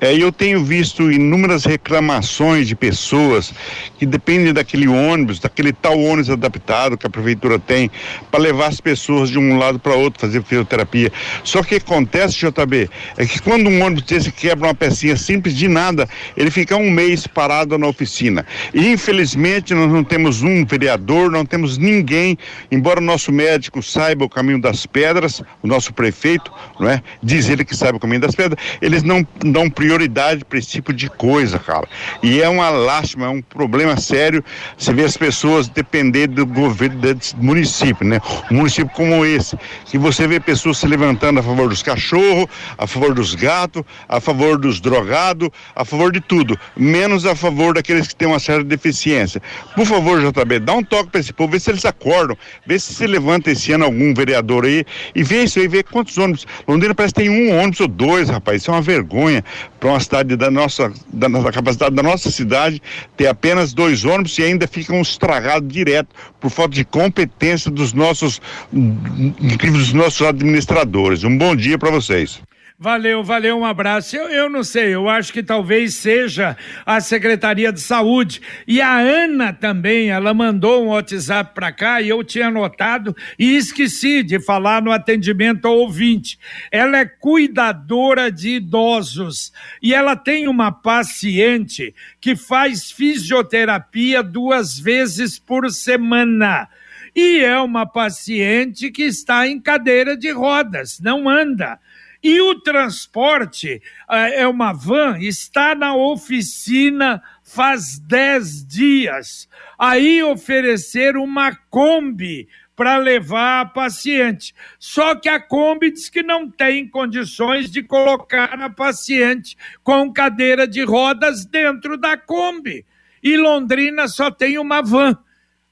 É, 0.00 0.14
eu 0.14 0.32
tenho 0.32 0.64
visto 0.64 1.12
inúmeras 1.12 1.66
reclamações 1.66 2.66
de 2.66 2.74
pessoas 2.74 3.52
que 3.98 4.06
dependem 4.06 4.50
daquele 4.50 4.88
ônibus, 4.88 5.38
daquele 5.38 5.74
tal 5.74 6.00
ônibus 6.00 6.30
adaptado 6.30 6.96
que 6.96 7.06
a 7.06 7.10
prefeitura 7.10 7.58
tem 7.58 7.90
para 8.30 8.40
levar 8.40 8.68
as 8.68 8.80
pessoas 8.80 9.28
de 9.28 9.38
um 9.38 9.58
lado 9.58 9.78
para 9.78 9.94
outro 9.94 10.22
fazer 10.22 10.42
fisioterapia. 10.42 11.12
Só 11.44 11.62
que 11.62 11.74
acontece, 11.74 12.38
JB, 12.38 12.88
é 13.18 13.26
que 13.26 13.42
quando 13.42 13.68
um 13.68 13.84
ônibus 13.84 14.04
desse 14.04 14.32
quebra 14.32 14.68
uma 14.68 14.74
pecinha 14.74 15.16
simples 15.18 15.54
de 15.54 15.68
nada, 15.68 16.08
ele 16.34 16.50
fica 16.50 16.76
um 16.76 16.90
mês 16.90 17.26
parado 17.26 17.76
na 17.76 17.86
oficina. 17.86 18.46
E 18.72 18.92
infelizmente 18.92 19.74
nós 19.74 19.92
não 19.92 20.02
temos 20.02 20.42
um 20.42 20.64
vereador, 20.64 21.30
não 21.30 21.44
temos 21.44 21.76
ninguém, 21.76 22.38
embora 22.72 23.00
o 23.00 23.04
nosso 23.04 23.30
médico 23.30 23.82
saiba 23.82 24.24
o 24.24 24.30
caminho 24.30 24.62
das 24.62 24.86
pedras, 24.86 25.42
o 25.62 25.66
nosso 25.66 25.92
prefeito, 25.92 26.50
não 26.78 26.88
é? 26.88 27.02
Diz 27.22 27.50
ele 27.50 27.66
que 27.66 27.76
sabe 27.76 27.98
o 27.98 28.00
caminho 28.00 28.22
das 28.22 28.34
pedras, 28.34 28.58
eles 28.80 29.02
não 29.02 29.26
dão 29.44 29.68
prioridade 29.68 29.89
prioridade 29.90 30.44
tipo 30.60 30.92
de 30.92 31.10
coisa, 31.10 31.58
cara. 31.58 31.88
E 32.22 32.40
é 32.40 32.48
uma 32.48 32.68
lástima, 32.68 33.26
é 33.26 33.28
um 33.28 33.42
problema 33.42 33.96
sério 33.96 34.44
você 34.78 34.92
vê 34.92 35.04
as 35.04 35.16
pessoas 35.16 35.68
depender 35.68 36.28
do 36.28 36.46
governo 36.46 37.00
desse 37.00 37.34
município, 37.36 38.06
né? 38.06 38.20
Um 38.50 38.56
município 38.56 38.90
como 38.94 39.24
esse, 39.24 39.58
que 39.86 39.98
você 39.98 40.28
vê 40.28 40.38
pessoas 40.38 40.78
se 40.78 40.86
levantando 40.86 41.40
a 41.40 41.42
favor 41.42 41.68
dos 41.68 41.82
cachorros, 41.82 42.46
a 42.78 42.86
favor 42.86 43.14
dos 43.14 43.34
gatos, 43.34 43.82
a 44.08 44.20
favor 44.20 44.58
dos 44.58 44.80
drogados, 44.80 45.48
a 45.74 45.84
favor 45.84 46.12
de 46.12 46.20
tudo, 46.20 46.58
menos 46.76 47.26
a 47.26 47.34
favor 47.34 47.74
daqueles 47.74 48.06
que 48.06 48.14
têm 48.14 48.28
uma 48.28 48.38
certa 48.38 48.64
deficiência. 48.64 49.42
Por 49.74 49.86
favor, 49.86 50.20
JB, 50.20 50.60
dá 50.60 50.74
um 50.74 50.84
toque 50.84 51.10
para 51.10 51.20
esse 51.20 51.32
povo, 51.32 51.52
vê 51.52 51.58
se 51.58 51.70
eles 51.70 51.84
acordam, 51.84 52.36
vê 52.64 52.78
se 52.78 52.94
se 52.94 53.06
levanta 53.06 53.50
esse 53.50 53.72
ano 53.72 53.86
algum 53.86 54.14
vereador 54.14 54.64
aí 54.64 54.84
e 55.14 55.22
vê 55.24 55.44
isso 55.44 55.58
aí, 55.58 55.66
vê 55.66 55.82
quantos 55.82 56.16
ônibus. 56.16 56.46
Londrina 56.68 56.94
parece 56.94 57.14
que 57.14 57.22
tem 57.22 57.30
um 57.30 57.58
ônibus 57.58 57.80
ou 57.80 57.88
dois, 57.88 58.28
rapaz, 58.28 58.62
isso 58.62 58.70
é 58.70 58.74
uma 58.74 58.82
vergonha 58.82 59.42
para 59.80 59.88
uma 59.88 60.00
cidade 60.00 60.36
da 60.36 60.50
nossa, 60.50 60.92
da, 61.10 61.26
da, 61.26 61.50
capacidade 61.50 61.94
da 61.94 62.02
nossa 62.02 62.30
cidade 62.30 62.82
ter 63.16 63.26
apenas 63.26 63.72
dois 63.72 64.04
ônibus 64.04 64.38
e 64.38 64.42
ainda 64.42 64.68
ficam 64.68 65.00
estragados 65.00 65.72
direto 65.72 66.14
por 66.38 66.50
falta 66.50 66.74
de 66.74 66.84
competência 66.84 67.70
dos 67.70 67.94
nossos, 67.94 68.40
dos 68.70 69.92
nossos 69.94 70.26
administradores. 70.26 71.24
Um 71.24 71.36
bom 71.36 71.56
dia 71.56 71.78
para 71.78 71.90
vocês. 71.90 72.42
Valeu, 72.82 73.22
valeu, 73.22 73.58
um 73.58 73.66
abraço. 73.66 74.16
Eu, 74.16 74.30
eu 74.30 74.48
não 74.48 74.64
sei, 74.64 74.94
eu 74.94 75.06
acho 75.06 75.34
que 75.34 75.42
talvez 75.42 75.96
seja 75.96 76.56
a 76.86 76.98
Secretaria 76.98 77.70
de 77.70 77.78
Saúde. 77.78 78.40
E 78.66 78.80
a 78.80 78.96
Ana 78.96 79.52
também, 79.52 80.08
ela 80.08 80.32
mandou 80.32 80.82
um 80.82 80.88
WhatsApp 80.88 81.54
para 81.54 81.70
cá 81.72 82.00
e 82.00 82.08
eu 82.08 82.24
tinha 82.24 82.46
anotado 82.46 83.14
e 83.38 83.54
esqueci 83.54 84.22
de 84.22 84.40
falar 84.40 84.80
no 84.80 84.92
atendimento 84.92 85.68
ao 85.68 85.76
ouvinte. 85.76 86.38
Ela 86.72 87.00
é 87.00 87.04
cuidadora 87.04 88.32
de 88.32 88.52
idosos 88.52 89.52
e 89.82 89.92
ela 89.92 90.16
tem 90.16 90.48
uma 90.48 90.72
paciente 90.72 91.94
que 92.18 92.34
faz 92.34 92.90
fisioterapia 92.90 94.22
duas 94.22 94.78
vezes 94.78 95.38
por 95.38 95.70
semana 95.70 96.66
e 97.14 97.40
é 97.40 97.58
uma 97.58 97.84
paciente 97.84 98.90
que 98.90 99.02
está 99.02 99.46
em 99.46 99.60
cadeira 99.60 100.16
de 100.16 100.30
rodas, 100.30 101.00
não 101.00 101.28
anda. 101.28 101.78
E 102.22 102.40
o 102.40 102.60
transporte 102.60 103.80
é 104.08 104.46
uma 104.46 104.72
van, 104.72 105.18
está 105.18 105.74
na 105.74 105.94
oficina 105.94 107.22
faz 107.50 107.98
10 107.98 108.64
dias. 108.64 109.48
Aí 109.76 110.22
oferecer 110.22 111.16
uma 111.16 111.54
Kombi 111.68 112.48
para 112.76 112.96
levar 112.96 113.60
a 113.60 113.66
paciente. 113.66 114.54
Só 114.78 115.16
que 115.16 115.28
a 115.28 115.40
Kombi 115.40 115.90
diz 115.90 116.08
que 116.08 116.22
não 116.22 116.48
tem 116.48 116.88
condições 116.88 117.70
de 117.70 117.82
colocar 117.82 118.54
a 118.60 118.70
paciente 118.70 119.56
com 119.82 120.12
cadeira 120.12 120.66
de 120.66 120.82
rodas 120.84 121.44
dentro 121.44 121.98
da 121.98 122.16
Kombi. 122.16 122.86
E 123.22 123.36
Londrina 123.36 124.06
só 124.06 124.30
tem 124.30 124.56
uma 124.56 124.80
van 124.80 125.18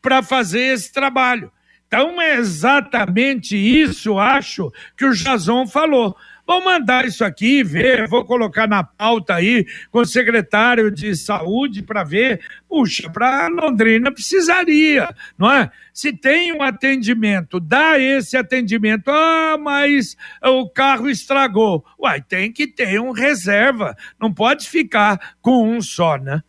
para 0.03 0.23
fazer 0.23 0.75
esse 0.75 0.93
trabalho. 0.93 1.51
Então 1.87 2.21
é 2.21 2.37
exatamente 2.37 3.57
isso, 3.57 4.19
acho, 4.19 4.71
que 4.97 5.07
o 5.07 5.15
Jason 5.15 5.67
falou. 5.67 6.15
Vou 6.49 6.65
mandar 6.65 7.05
isso 7.05 7.23
aqui, 7.27 7.63
ver, 7.63 8.09
vou 8.09 8.25
colocar 8.25 8.67
na 8.67 8.83
pauta 8.83 9.35
aí 9.35 9.67
com 9.91 9.99
o 9.99 10.07
secretário 10.07 10.91
de 10.91 11.15
saúde 11.15 11.83
para 11.83 12.03
ver. 12.03 12.41
Puxa, 12.67 13.11
para 13.11 13.49
Londrina 13.49 14.11
precisaria, 14.11 15.15
não 15.37 15.53
é? 15.53 15.71
Se 15.93 16.11
tem 16.11 16.55
um 16.55 16.63
atendimento, 16.63 17.61
dá 17.61 17.99
esse 17.99 18.35
atendimento. 18.35 19.11
Ah, 19.11 19.59
mas 19.61 20.17
o 20.43 20.67
carro 20.71 21.11
estragou. 21.11 21.85
Uai, 22.01 22.23
tem 22.23 22.51
que 22.51 22.67
ter 22.67 22.99
um 22.99 23.11
reserva. 23.11 23.95
Não 24.19 24.33
pode 24.33 24.71
ficar 24.71 25.35
com 25.43 25.69
um 25.69 25.83
só, 25.83 26.17
né? 26.17 26.43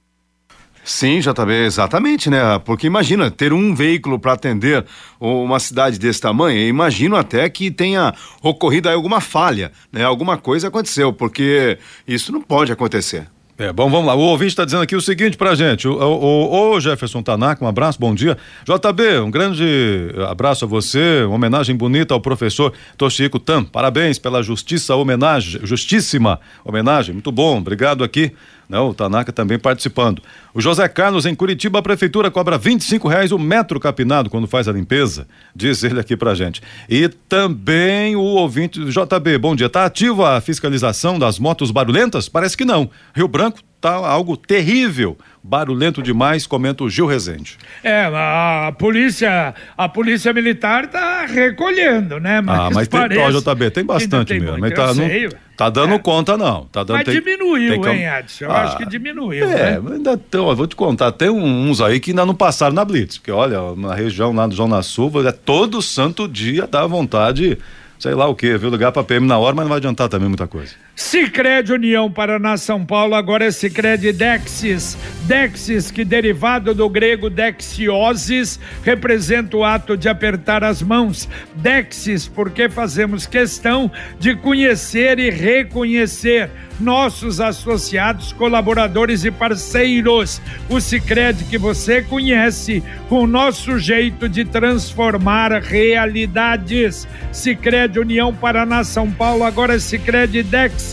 Sim, 0.90 1.20
JB, 1.20 1.54
exatamente, 1.66 2.32
né? 2.32 2.58
Porque 2.66 2.88
imagina, 2.88 3.30
ter 3.30 3.54
um 3.54 3.76
veículo 3.76 4.18
para 4.18 4.34
atender 4.34 4.84
uma 5.20 5.60
cidade 5.60 6.00
desse 6.00 6.20
tamanho, 6.20 6.58
imagino 6.68 7.16
até 7.16 7.48
que 7.48 7.70
tenha 7.70 8.12
ocorrido 8.42 8.90
alguma 8.90 9.22
falha, 9.22 9.72
né? 9.92 10.04
Alguma 10.04 10.36
coisa 10.36 10.68
aconteceu, 10.68 11.14
porque 11.14 11.78
isso 12.08 12.32
não 12.32 12.42
pode 12.42 12.72
acontecer. 12.72 13.28
É, 13.56 13.72
bom, 13.72 13.88
vamos 13.88 14.08
lá. 14.08 14.16
O 14.16 14.20
ouvinte 14.20 14.50
está 14.50 14.66
dizendo 14.66 14.82
aqui 14.82 14.96
o 14.96 15.02
seguinte 15.02 15.38
pra 15.38 15.54
gente. 15.54 15.88
O, 15.88 15.94
o, 15.94 16.72
o, 16.72 16.80
Jefferson 16.80 17.22
Tanaka, 17.22 17.64
um 17.64 17.68
abraço, 17.68 18.00
bom 18.00 18.16
dia. 18.16 18.36
JB, 18.64 19.20
um 19.20 19.30
grande 19.30 20.12
abraço 20.28 20.66
a 20.66 20.68
você, 20.68 21.22
uma 21.24 21.36
homenagem 21.36 21.76
bonita 21.76 22.16
ao 22.16 22.22
professor 22.22 22.74
Toshiko 22.98 23.38
Tam. 23.38 23.64
Parabéns 23.64 24.18
pela 24.18 24.42
justiça 24.42 24.96
homenagem, 24.96 25.62
justíssima 25.64 26.40
homenagem. 26.66 27.14
Muito 27.14 27.32
bom, 27.32 27.60
obrigado 27.60 28.04
aqui 28.04 28.34
né? 28.70 28.80
O 28.80 28.94
Tanaka 28.94 29.34
também 29.34 29.58
participando. 29.58 30.22
O 30.54 30.62
José 30.62 30.88
Carlos, 30.88 31.26
em 31.26 31.34
Curitiba, 31.34 31.80
a 31.80 31.82
prefeitura 31.82 32.30
cobra 32.30 32.58
25 32.58 33.08
reais 33.08 33.32
o 33.32 33.40
metro 33.40 33.80
capinado 33.80 34.30
quando 34.30 34.48
faz 34.48 34.68
a 34.68 34.72
limpeza, 34.72 35.28
diz 35.56 35.84
ele 35.84 36.00
aqui 36.00 36.16
pra 36.16 36.36
gente. 36.36 36.62
E 36.88 37.10
também 37.10 38.16
o 38.16 38.22
ouvinte 38.22 38.80
JB, 38.80 39.38
bom 39.40 39.56
dia, 39.56 39.70
tá 39.70 39.86
ativa 39.86 40.38
a 40.38 40.42
fiscalização 40.42 41.18
das 41.18 41.40
motos 41.40 41.72
barulhentas? 41.72 42.30
Parece 42.30 42.56
que 42.56 42.64
não. 42.64 42.90
Rio 43.16 43.28
Branco 43.28 43.60
tá 43.80 43.94
algo 43.94 44.36
terrível 44.36 45.18
barulhento 45.42 46.04
demais, 46.04 46.46
comenta 46.46 46.84
o 46.84 46.90
Gil 46.90 47.06
Rezende. 47.06 47.58
É, 47.84 48.06
a 48.14 48.72
polícia, 48.78 49.54
a 49.78 49.90
polícia 49.90 50.34
militar 50.34 50.88
tá 50.88 51.26
recolhendo, 51.26 52.20
né? 52.20 52.42
Mas 52.42 52.60
ah, 52.60 52.70
mas 52.72 52.88
tem, 52.88 53.18
ó, 53.18 53.32
JB, 53.32 53.72
tem 53.72 53.84
bastante 53.84 54.28
tem 54.28 54.40
mesmo. 54.40 54.58
Muito, 54.58 54.76
tá, 54.76 54.94
não, 54.94 55.08
tá 55.56 55.70
dando 55.70 55.94
é. 55.94 56.00
conta 56.00 56.38
não, 56.38 56.66
tá 56.66 56.84
dando 56.84 56.98
Mas 56.98 57.06
tem, 57.06 57.16
diminuiu, 57.16 57.82
tem, 57.82 58.02
hein, 58.02 58.20
Edson? 58.20 58.46
Eu 58.46 58.52
ah, 58.52 58.64
acho 58.64 58.78
que 58.78 58.86
diminuiu, 58.86 59.46
É, 59.46 59.80
né? 59.80 59.94
ainda 59.94 60.18
tão, 60.18 60.54
vou 60.56 60.68
te 60.68 60.76
contar, 60.76 61.12
tem 61.14 61.30
uns 61.30 61.82
aí 61.82 62.00
que 62.00 62.12
ainda 62.12 62.26
não 62.26 62.36
passaram 62.36 62.76
na 62.76 62.84
Blitz, 62.84 63.18
porque 63.18 63.32
olha, 63.32 63.76
na 63.76 63.96
região 63.96 64.34
lá 64.34 64.46
do 64.46 64.56
Zona 64.56 64.82
Sul, 64.84 65.12
é 65.28 65.32
todo 65.32 65.82
santo 65.82 66.28
dia 66.28 66.68
dá 66.68 66.86
vontade 66.86 67.58
sei 68.00 68.16
lá 68.16 68.28
o 68.28 68.34
que, 68.34 68.58
viu? 68.58 68.70
Ligar 68.70 68.92
pra 68.94 69.04
PM 69.04 69.28
na 69.28 69.38
hora, 69.38 69.54
mas 69.54 69.64
não 69.64 69.70
vai 69.70 69.78
adiantar 69.78 70.08
também 70.08 70.30
muita 70.30 70.48
coisa. 70.48 70.74
Sicredi 71.00 71.72
União 71.72 72.12
Paraná 72.12 72.58
São 72.58 72.86
Paulo, 72.86 73.16
agora 73.16 73.46
é 73.46 73.52
Sicredi 73.52 74.12
Dexis. 74.12 74.98
Dexis, 75.24 75.90
que 75.90 76.04
derivado 76.04 76.74
do 76.74 76.90
grego 76.90 77.30
dexiosis, 77.30 78.60
representa 78.84 79.56
o 79.56 79.64
ato 79.64 79.96
de 79.96 80.10
apertar 80.10 80.62
as 80.62 80.82
mãos. 80.82 81.30
Dexis, 81.56 82.28
porque 82.28 82.68
fazemos 82.68 83.26
questão 83.26 83.90
de 84.20 84.36
conhecer 84.36 85.20
e 85.20 85.30
reconhecer 85.30 86.50
nossos 86.80 87.40
associados, 87.42 88.34
colaboradores 88.34 89.24
e 89.24 89.32
parceiros. 89.32 90.42
O 90.70 90.82
Sicredi 90.82 91.46
que 91.46 91.58
você 91.58 92.02
conhece, 92.02 92.84
com 93.08 93.24
o 93.24 93.28
nosso 93.28 93.80
jeito 93.80 94.28
de 94.28 94.44
transformar 94.44 95.52
realidades. 95.62 97.08
Sicredi 97.32 98.00
União 98.00 98.34
Paraná 98.34 98.84
São 98.84 99.10
Paulo, 99.10 99.46
agora 99.46 99.76
é 99.76 99.80
Sicredi 99.80 100.44
Dexis. 100.44 100.89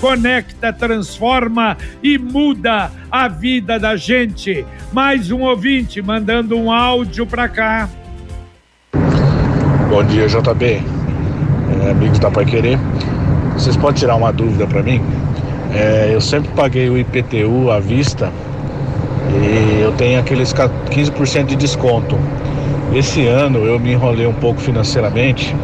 Conecta, 0.00 0.72
transforma 0.72 1.76
e 2.02 2.16
muda 2.18 2.90
a 3.10 3.26
vida 3.26 3.78
da 3.80 3.96
gente. 3.96 4.64
Mais 4.92 5.30
um 5.32 5.40
ouvinte 5.40 6.00
mandando 6.00 6.56
um 6.56 6.70
áudio 6.70 7.26
para 7.26 7.48
cá. 7.48 7.88
Bom 9.88 10.04
dia, 10.04 10.28
JB. 10.28 10.82
É, 11.84 11.90
amigos 11.90 12.18
da 12.20 12.30
Pai 12.30 12.44
Querer. 12.44 12.78
Vocês 13.54 13.76
podem 13.76 13.96
tirar 13.96 14.14
uma 14.14 14.32
dúvida 14.32 14.66
para 14.68 14.82
mim? 14.82 15.00
É, 15.72 16.10
eu 16.12 16.20
sempre 16.20 16.50
paguei 16.52 16.88
o 16.88 16.96
IPTU 16.96 17.70
à 17.72 17.80
vista 17.80 18.32
e 19.32 19.80
eu 19.80 19.90
tenho 19.92 20.20
aqueles 20.20 20.52
15% 20.52 21.46
de 21.46 21.56
desconto. 21.56 22.16
Esse 22.94 23.26
ano 23.26 23.58
eu 23.58 23.80
me 23.80 23.92
enrolei 23.92 24.26
um 24.26 24.34
pouco 24.34 24.60
financeiramente 24.60 25.56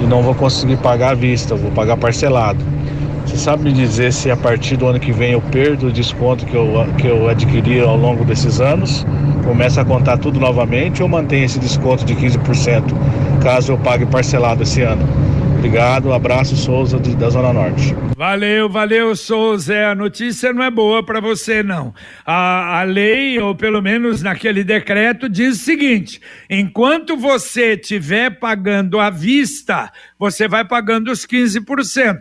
e 0.00 0.06
não 0.06 0.22
vou 0.22 0.34
conseguir 0.34 0.78
pagar 0.78 1.12
à 1.12 1.14
vista, 1.14 1.54
vou 1.54 1.70
pagar 1.70 1.96
parcelado. 1.96 2.71
Você 3.32 3.38
sabe 3.38 3.64
me 3.64 3.72
dizer 3.72 4.12
se 4.12 4.30
a 4.30 4.36
partir 4.36 4.76
do 4.76 4.86
ano 4.86 5.00
que 5.00 5.10
vem 5.10 5.32
eu 5.32 5.40
perdo 5.40 5.86
o 5.86 5.90
desconto 5.90 6.44
que 6.44 6.54
eu, 6.54 6.68
que 6.98 7.06
eu 7.06 7.30
adquiri 7.30 7.80
ao 7.80 7.96
longo 7.96 8.26
desses 8.26 8.60
anos? 8.60 9.06
Começa 9.42 9.80
a 9.80 9.84
contar 9.86 10.18
tudo 10.18 10.38
novamente 10.38 11.02
ou 11.02 11.08
mantém 11.08 11.42
esse 11.42 11.58
desconto 11.58 12.04
de 12.04 12.14
15% 12.14 12.92
caso 13.42 13.72
eu 13.72 13.78
pague 13.78 14.04
parcelado 14.04 14.64
esse 14.64 14.82
ano? 14.82 15.02
Obrigado, 15.56 16.12
abraço 16.12 16.54
Souza 16.56 16.98
de, 17.00 17.16
da 17.16 17.30
Zona 17.30 17.54
Norte. 17.54 17.96
Valeu, 18.18 18.68
valeu 18.68 19.16
Souza. 19.16 19.86
A 19.86 19.94
notícia 19.94 20.52
não 20.52 20.62
é 20.62 20.70
boa 20.70 21.02
para 21.02 21.18
você 21.18 21.62
não. 21.62 21.94
A, 22.26 22.80
a 22.80 22.82
lei, 22.82 23.38
ou 23.38 23.54
pelo 23.54 23.80
menos 23.80 24.22
naquele 24.22 24.62
decreto, 24.62 25.26
diz 25.26 25.56
o 25.56 25.64
seguinte: 25.64 26.20
enquanto 26.50 27.16
você 27.16 27.74
estiver 27.74 28.38
pagando 28.38 29.00
à 29.00 29.08
vista, 29.08 29.90
você 30.18 30.46
vai 30.46 30.66
pagando 30.66 31.10
os 31.10 31.24
15%. 31.24 32.16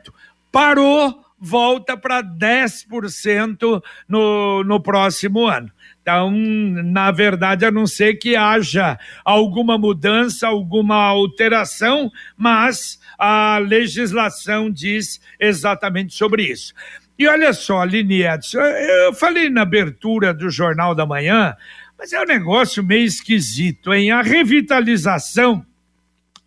Parou, 0.52 1.24
volta 1.40 1.98
para 1.98 2.22
10% 2.22 3.82
no, 4.08 4.64
no 4.64 4.80
próximo 4.80 5.48
ano. 5.48 5.72
Então, 6.02 6.32
na 6.32 7.12
verdade, 7.12 7.66
a 7.66 7.72
não 7.72 7.86
ser 7.86 8.16
que 8.16 8.36
haja 8.36 8.98
alguma 9.24 9.78
mudança, 9.78 10.48
alguma 10.48 10.96
alteração, 10.96 12.12
mas 12.36 13.00
a 13.18 13.60
legislação 13.60 14.70
diz 14.70 15.22
exatamente 15.40 16.14
sobre 16.14 16.44
isso. 16.44 16.74
E 17.18 17.28
olha 17.28 17.54
só, 17.54 17.82
Aline 17.82 18.24
Edson, 18.24 18.60
eu 18.60 19.14
falei 19.14 19.48
na 19.48 19.62
abertura 19.62 20.34
do 20.34 20.50
Jornal 20.50 20.96
da 20.96 21.06
Manhã, 21.06 21.56
mas 21.98 22.12
é 22.14 22.20
um 22.20 22.26
negócio 22.26 22.84
meio 22.84 23.06
esquisito, 23.06 23.94
hein? 23.94 24.10
A 24.10 24.24
revitalização 24.24 25.64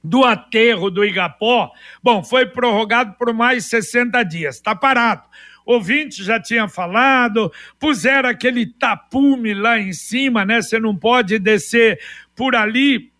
do 0.05 0.23
aterro 0.23 0.91
do 0.91 1.03
Igapó, 1.03 1.73
bom, 2.03 2.23
foi 2.23 2.45
prorrogado 2.45 3.15
por 3.19 3.33
mais 3.33 3.65
60 3.65 4.23
dias, 4.23 4.57
está 4.57 4.77
parado. 4.77 5.23
Ouvinte 5.65 6.23
já 6.23 6.39
tinha 6.39 6.69
falado, 6.69 7.51
puseram 7.79 8.29
aquele 8.29 8.67
tapume 8.67 9.55
lá 9.55 9.81
em 9.81 9.95
cima, 9.95 10.45
né? 10.45 10.61
Você 10.61 10.79
não 10.79 10.95
pode 10.95 11.39
descer 11.39 11.99
por 12.37 12.55
ali 12.55 13.11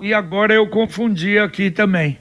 E 0.01 0.12
agora 0.12 0.53
eu 0.53 0.68
confundi 0.68 1.38
aqui 1.38 1.71
também. 1.71 2.18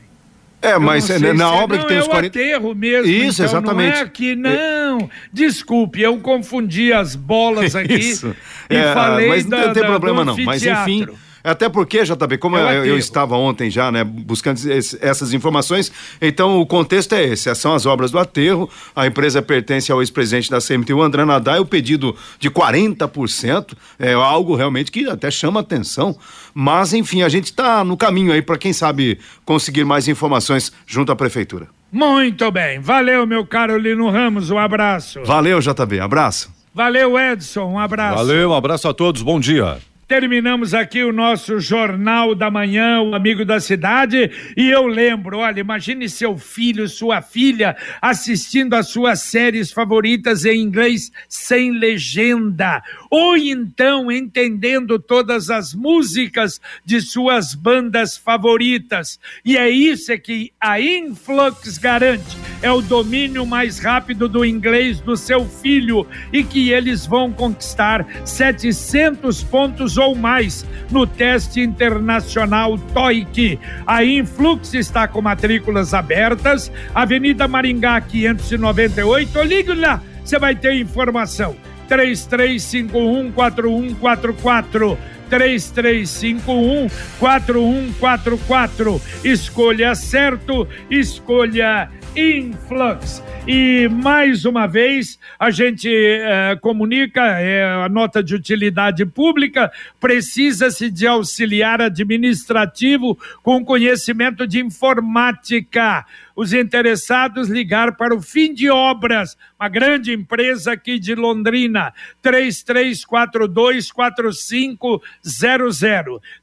É, 0.61 0.77
mas 0.77 1.09
é, 1.09 1.33
na 1.33 1.45
é, 1.45 1.47
obra 1.47 1.77
não, 1.77 1.83
que 1.83 1.89
tem 1.89 1.97
é 1.97 2.01
os 2.01 2.07
40. 2.07 2.39
É 2.39 2.43
aterro 2.43 2.75
mesmo. 2.75 3.11
Isso, 3.11 3.41
então, 3.41 3.45
exatamente. 3.45 3.93
Não 3.93 3.97
é 3.97 4.01
aqui, 4.01 4.35
não. 4.35 5.09
Desculpe, 5.33 6.01
eu 6.01 6.19
confundi 6.19 6.93
as 6.93 7.15
bolas 7.15 7.73
aqui 7.75 7.95
Isso. 7.95 8.35
e 8.69 8.75
é, 8.75 8.93
falei 8.93 9.27
mas 9.27 9.45
não 9.45 9.57
da, 9.57 9.73
tem 9.73 9.83
problema 9.83 10.23
não. 10.23 10.37
Mas 10.37 10.63
enfim. 10.63 11.07
Até 11.43 11.69
porque, 11.69 12.03
JB, 12.03 12.37
como 12.37 12.57
eu, 12.57 12.67
eu, 12.67 12.85
eu, 12.85 12.97
estava 12.97 13.35
ontem 13.35 13.69
já, 13.69 13.91
né, 13.91 14.03
buscando 14.03 14.57
esse, 14.71 14.97
essas 15.01 15.33
informações, 15.33 15.91
então 16.21 16.59
o 16.59 16.65
contexto 16.65 17.13
é 17.13 17.23
esse: 17.23 17.53
são 17.55 17.73
as 17.73 17.85
obras 17.85 18.11
do 18.11 18.19
aterro, 18.19 18.69
a 18.95 19.07
empresa 19.07 19.41
pertence 19.41 19.91
ao 19.91 20.01
ex-presidente 20.01 20.49
da 20.49 20.59
CMT, 20.59 20.93
o 20.93 21.01
André 21.01 21.25
Nadai, 21.25 21.59
o 21.59 21.65
pedido 21.65 22.15
de 22.39 22.49
40%, 22.49 23.73
é 23.99 24.13
algo 24.13 24.55
realmente 24.55 24.91
que 24.91 25.07
até 25.09 25.31
chama 25.31 25.59
atenção. 25.59 26.15
Mas, 26.53 26.93
enfim, 26.93 27.21
a 27.21 27.29
gente 27.29 27.45
está 27.45 27.83
no 27.83 27.95
caminho 27.95 28.33
aí 28.33 28.41
para 28.41 28.57
quem 28.57 28.73
sabe 28.73 29.19
conseguir 29.45 29.85
mais 29.85 30.07
informações 30.07 30.71
junto 30.85 31.11
à 31.11 31.15
prefeitura. 31.15 31.67
Muito 31.91 32.49
bem. 32.51 32.79
Valeu, 32.79 33.27
meu 33.27 33.45
caro 33.45 33.77
Lino 33.77 34.09
Ramos, 34.09 34.49
um 34.49 34.57
abraço. 34.57 35.21
Valeu, 35.25 35.59
JB, 35.59 35.99
abraço. 35.99 36.51
Valeu, 36.73 37.19
Edson, 37.19 37.65
um 37.65 37.79
abraço. 37.79 38.15
Valeu, 38.15 38.51
um 38.51 38.53
abraço 38.53 38.87
a 38.87 38.93
todos, 38.93 39.21
bom 39.21 39.39
dia. 39.39 39.77
Terminamos 40.11 40.73
aqui 40.73 41.05
o 41.05 41.13
nosso 41.13 41.57
Jornal 41.61 42.35
da 42.35 42.51
Manhã, 42.51 42.99
o 42.99 43.15
Amigo 43.15 43.45
da 43.45 43.61
Cidade, 43.61 44.29
e 44.57 44.69
eu 44.69 44.85
lembro, 44.85 45.37
olha, 45.37 45.61
imagine 45.61 46.09
seu 46.09 46.37
filho, 46.37 46.89
sua 46.89 47.21
filha 47.21 47.77
assistindo 48.01 48.73
as 48.73 48.89
suas 48.89 49.21
séries 49.21 49.71
favoritas 49.71 50.43
em 50.43 50.59
inglês 50.59 51.13
sem 51.29 51.71
legenda, 51.71 52.83
ou 53.09 53.37
então 53.37 54.11
entendendo 54.11 54.99
todas 54.99 55.49
as 55.49 55.73
músicas 55.73 56.59
de 56.83 56.99
suas 56.99 57.55
bandas 57.55 58.17
favoritas. 58.17 59.17
E 59.45 59.55
é 59.55 59.69
isso 59.69 60.11
que 60.19 60.51
a 60.59 60.77
Influx 60.81 61.77
garante, 61.77 62.35
é 62.61 62.69
o 62.69 62.81
domínio 62.81 63.45
mais 63.45 63.79
rápido 63.79 64.27
do 64.27 64.43
inglês 64.43 64.99
do 64.99 65.15
seu 65.15 65.45
filho 65.45 66.05
e 66.33 66.43
que 66.43 66.69
eles 66.69 67.05
vão 67.05 67.31
conquistar. 67.31 68.05
700 68.25 69.41
pontos 69.45 69.97
ou 70.01 70.15
mais 70.15 70.65
no 70.89 71.05
teste 71.07 71.61
internacional 71.61 72.77
TOEIC. 72.77 73.59
A 73.85 74.03
Influx 74.03 74.73
está 74.73 75.07
com 75.07 75.21
matrículas 75.21 75.93
abertas, 75.93 76.71
Avenida 76.93 77.47
Maringá 77.47 77.99
598, 78.01 79.41
ligue 79.43 79.73
lá, 79.73 80.01
você 80.23 80.37
vai 80.37 80.55
ter 80.55 80.73
informação. 80.75 81.55
3351 81.87 83.31
4144 83.31 84.97
3351 85.29 86.87
4144. 87.19 89.01
Escolha 89.23 89.95
certo, 89.95 90.67
escolha 90.89 91.89
Influx. 92.15 93.23
E 93.47 93.89
mais 93.89 94.45
uma 94.45 94.67
vez 94.67 95.17
a 95.39 95.49
gente 95.49 95.89
eh, 95.89 96.55
comunica 96.61 97.21
é, 97.39 97.63
a 97.63 97.89
nota 97.89 98.21
de 98.21 98.35
utilidade 98.35 99.03
pública 99.05 99.71
precisa-se 99.99 100.91
de 100.91 101.07
auxiliar 101.07 101.81
administrativo 101.81 103.17
com 103.41 103.65
conhecimento 103.65 104.45
de 104.45 104.59
informática 104.59 106.05
os 106.35 106.51
interessados 106.53 107.49
ligar 107.49 107.95
para 107.95 108.15
o 108.15 108.21
fim 108.21 108.53
de 108.53 108.69
obras, 108.69 109.37
uma 109.59 109.69
grande 109.69 110.13
empresa 110.13 110.73
aqui 110.73 110.97
de 110.97 111.13
Londrina, 111.13 111.93
3342 112.21 113.91
4500. 113.91 115.01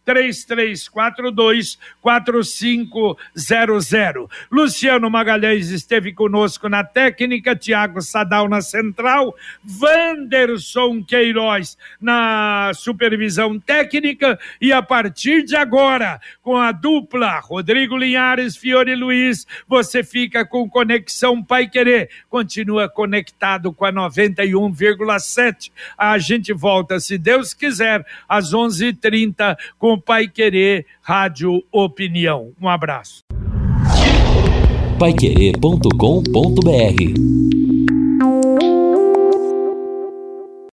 3342 0.05 1.79
4500. 2.01 4.29
Luciano 4.51 5.11
Magalhães 5.11 5.71
esteve 5.71 6.13
conosco 6.13 6.69
na 6.69 6.85
técnica, 6.85 7.57
Tiago 7.57 8.03
Sadal 8.03 8.49
na 8.49 8.61
central, 8.61 9.35
Wanderson 9.81 11.03
Queiroz 11.03 11.77
na 12.01 12.71
supervisão 12.75 13.59
técnica 13.59 14.39
e 14.61 14.73
a 14.73 14.83
partir 14.83 15.43
de 15.43 15.57
agora, 15.57 16.21
com 16.43 16.57
a 16.57 16.73
dupla 16.73 17.41
Rodrigo 17.41 17.97
Linhares, 17.97 18.57
Fiore 18.57 18.95
Luiz, 18.95 19.47
você 19.67 19.78
fica 20.05 20.45
com 20.45 20.69
Conexão 20.69 21.43
Pai 21.43 21.69
Querer. 21.69 22.11
Continua 22.29 22.89
conectado 22.89 23.73
com 23.73 23.85
a 23.85 23.93
91,7. 23.93 25.71
A 25.97 26.19
gente 26.19 26.53
volta, 26.53 27.01
se 27.01 27.19
Deus 27.19 27.55
quiser, 27.55 28.05
às 28.29 28.53
11:30 28.53 29.57
com 29.79 29.99
Pai 29.99 30.29
Querer 30.29 30.87
Rádio 31.01 31.65
Opinião. 31.71 32.53
Um 32.61 32.69
abraço. 32.69 33.25
Paiquerê.com.br 34.99 37.48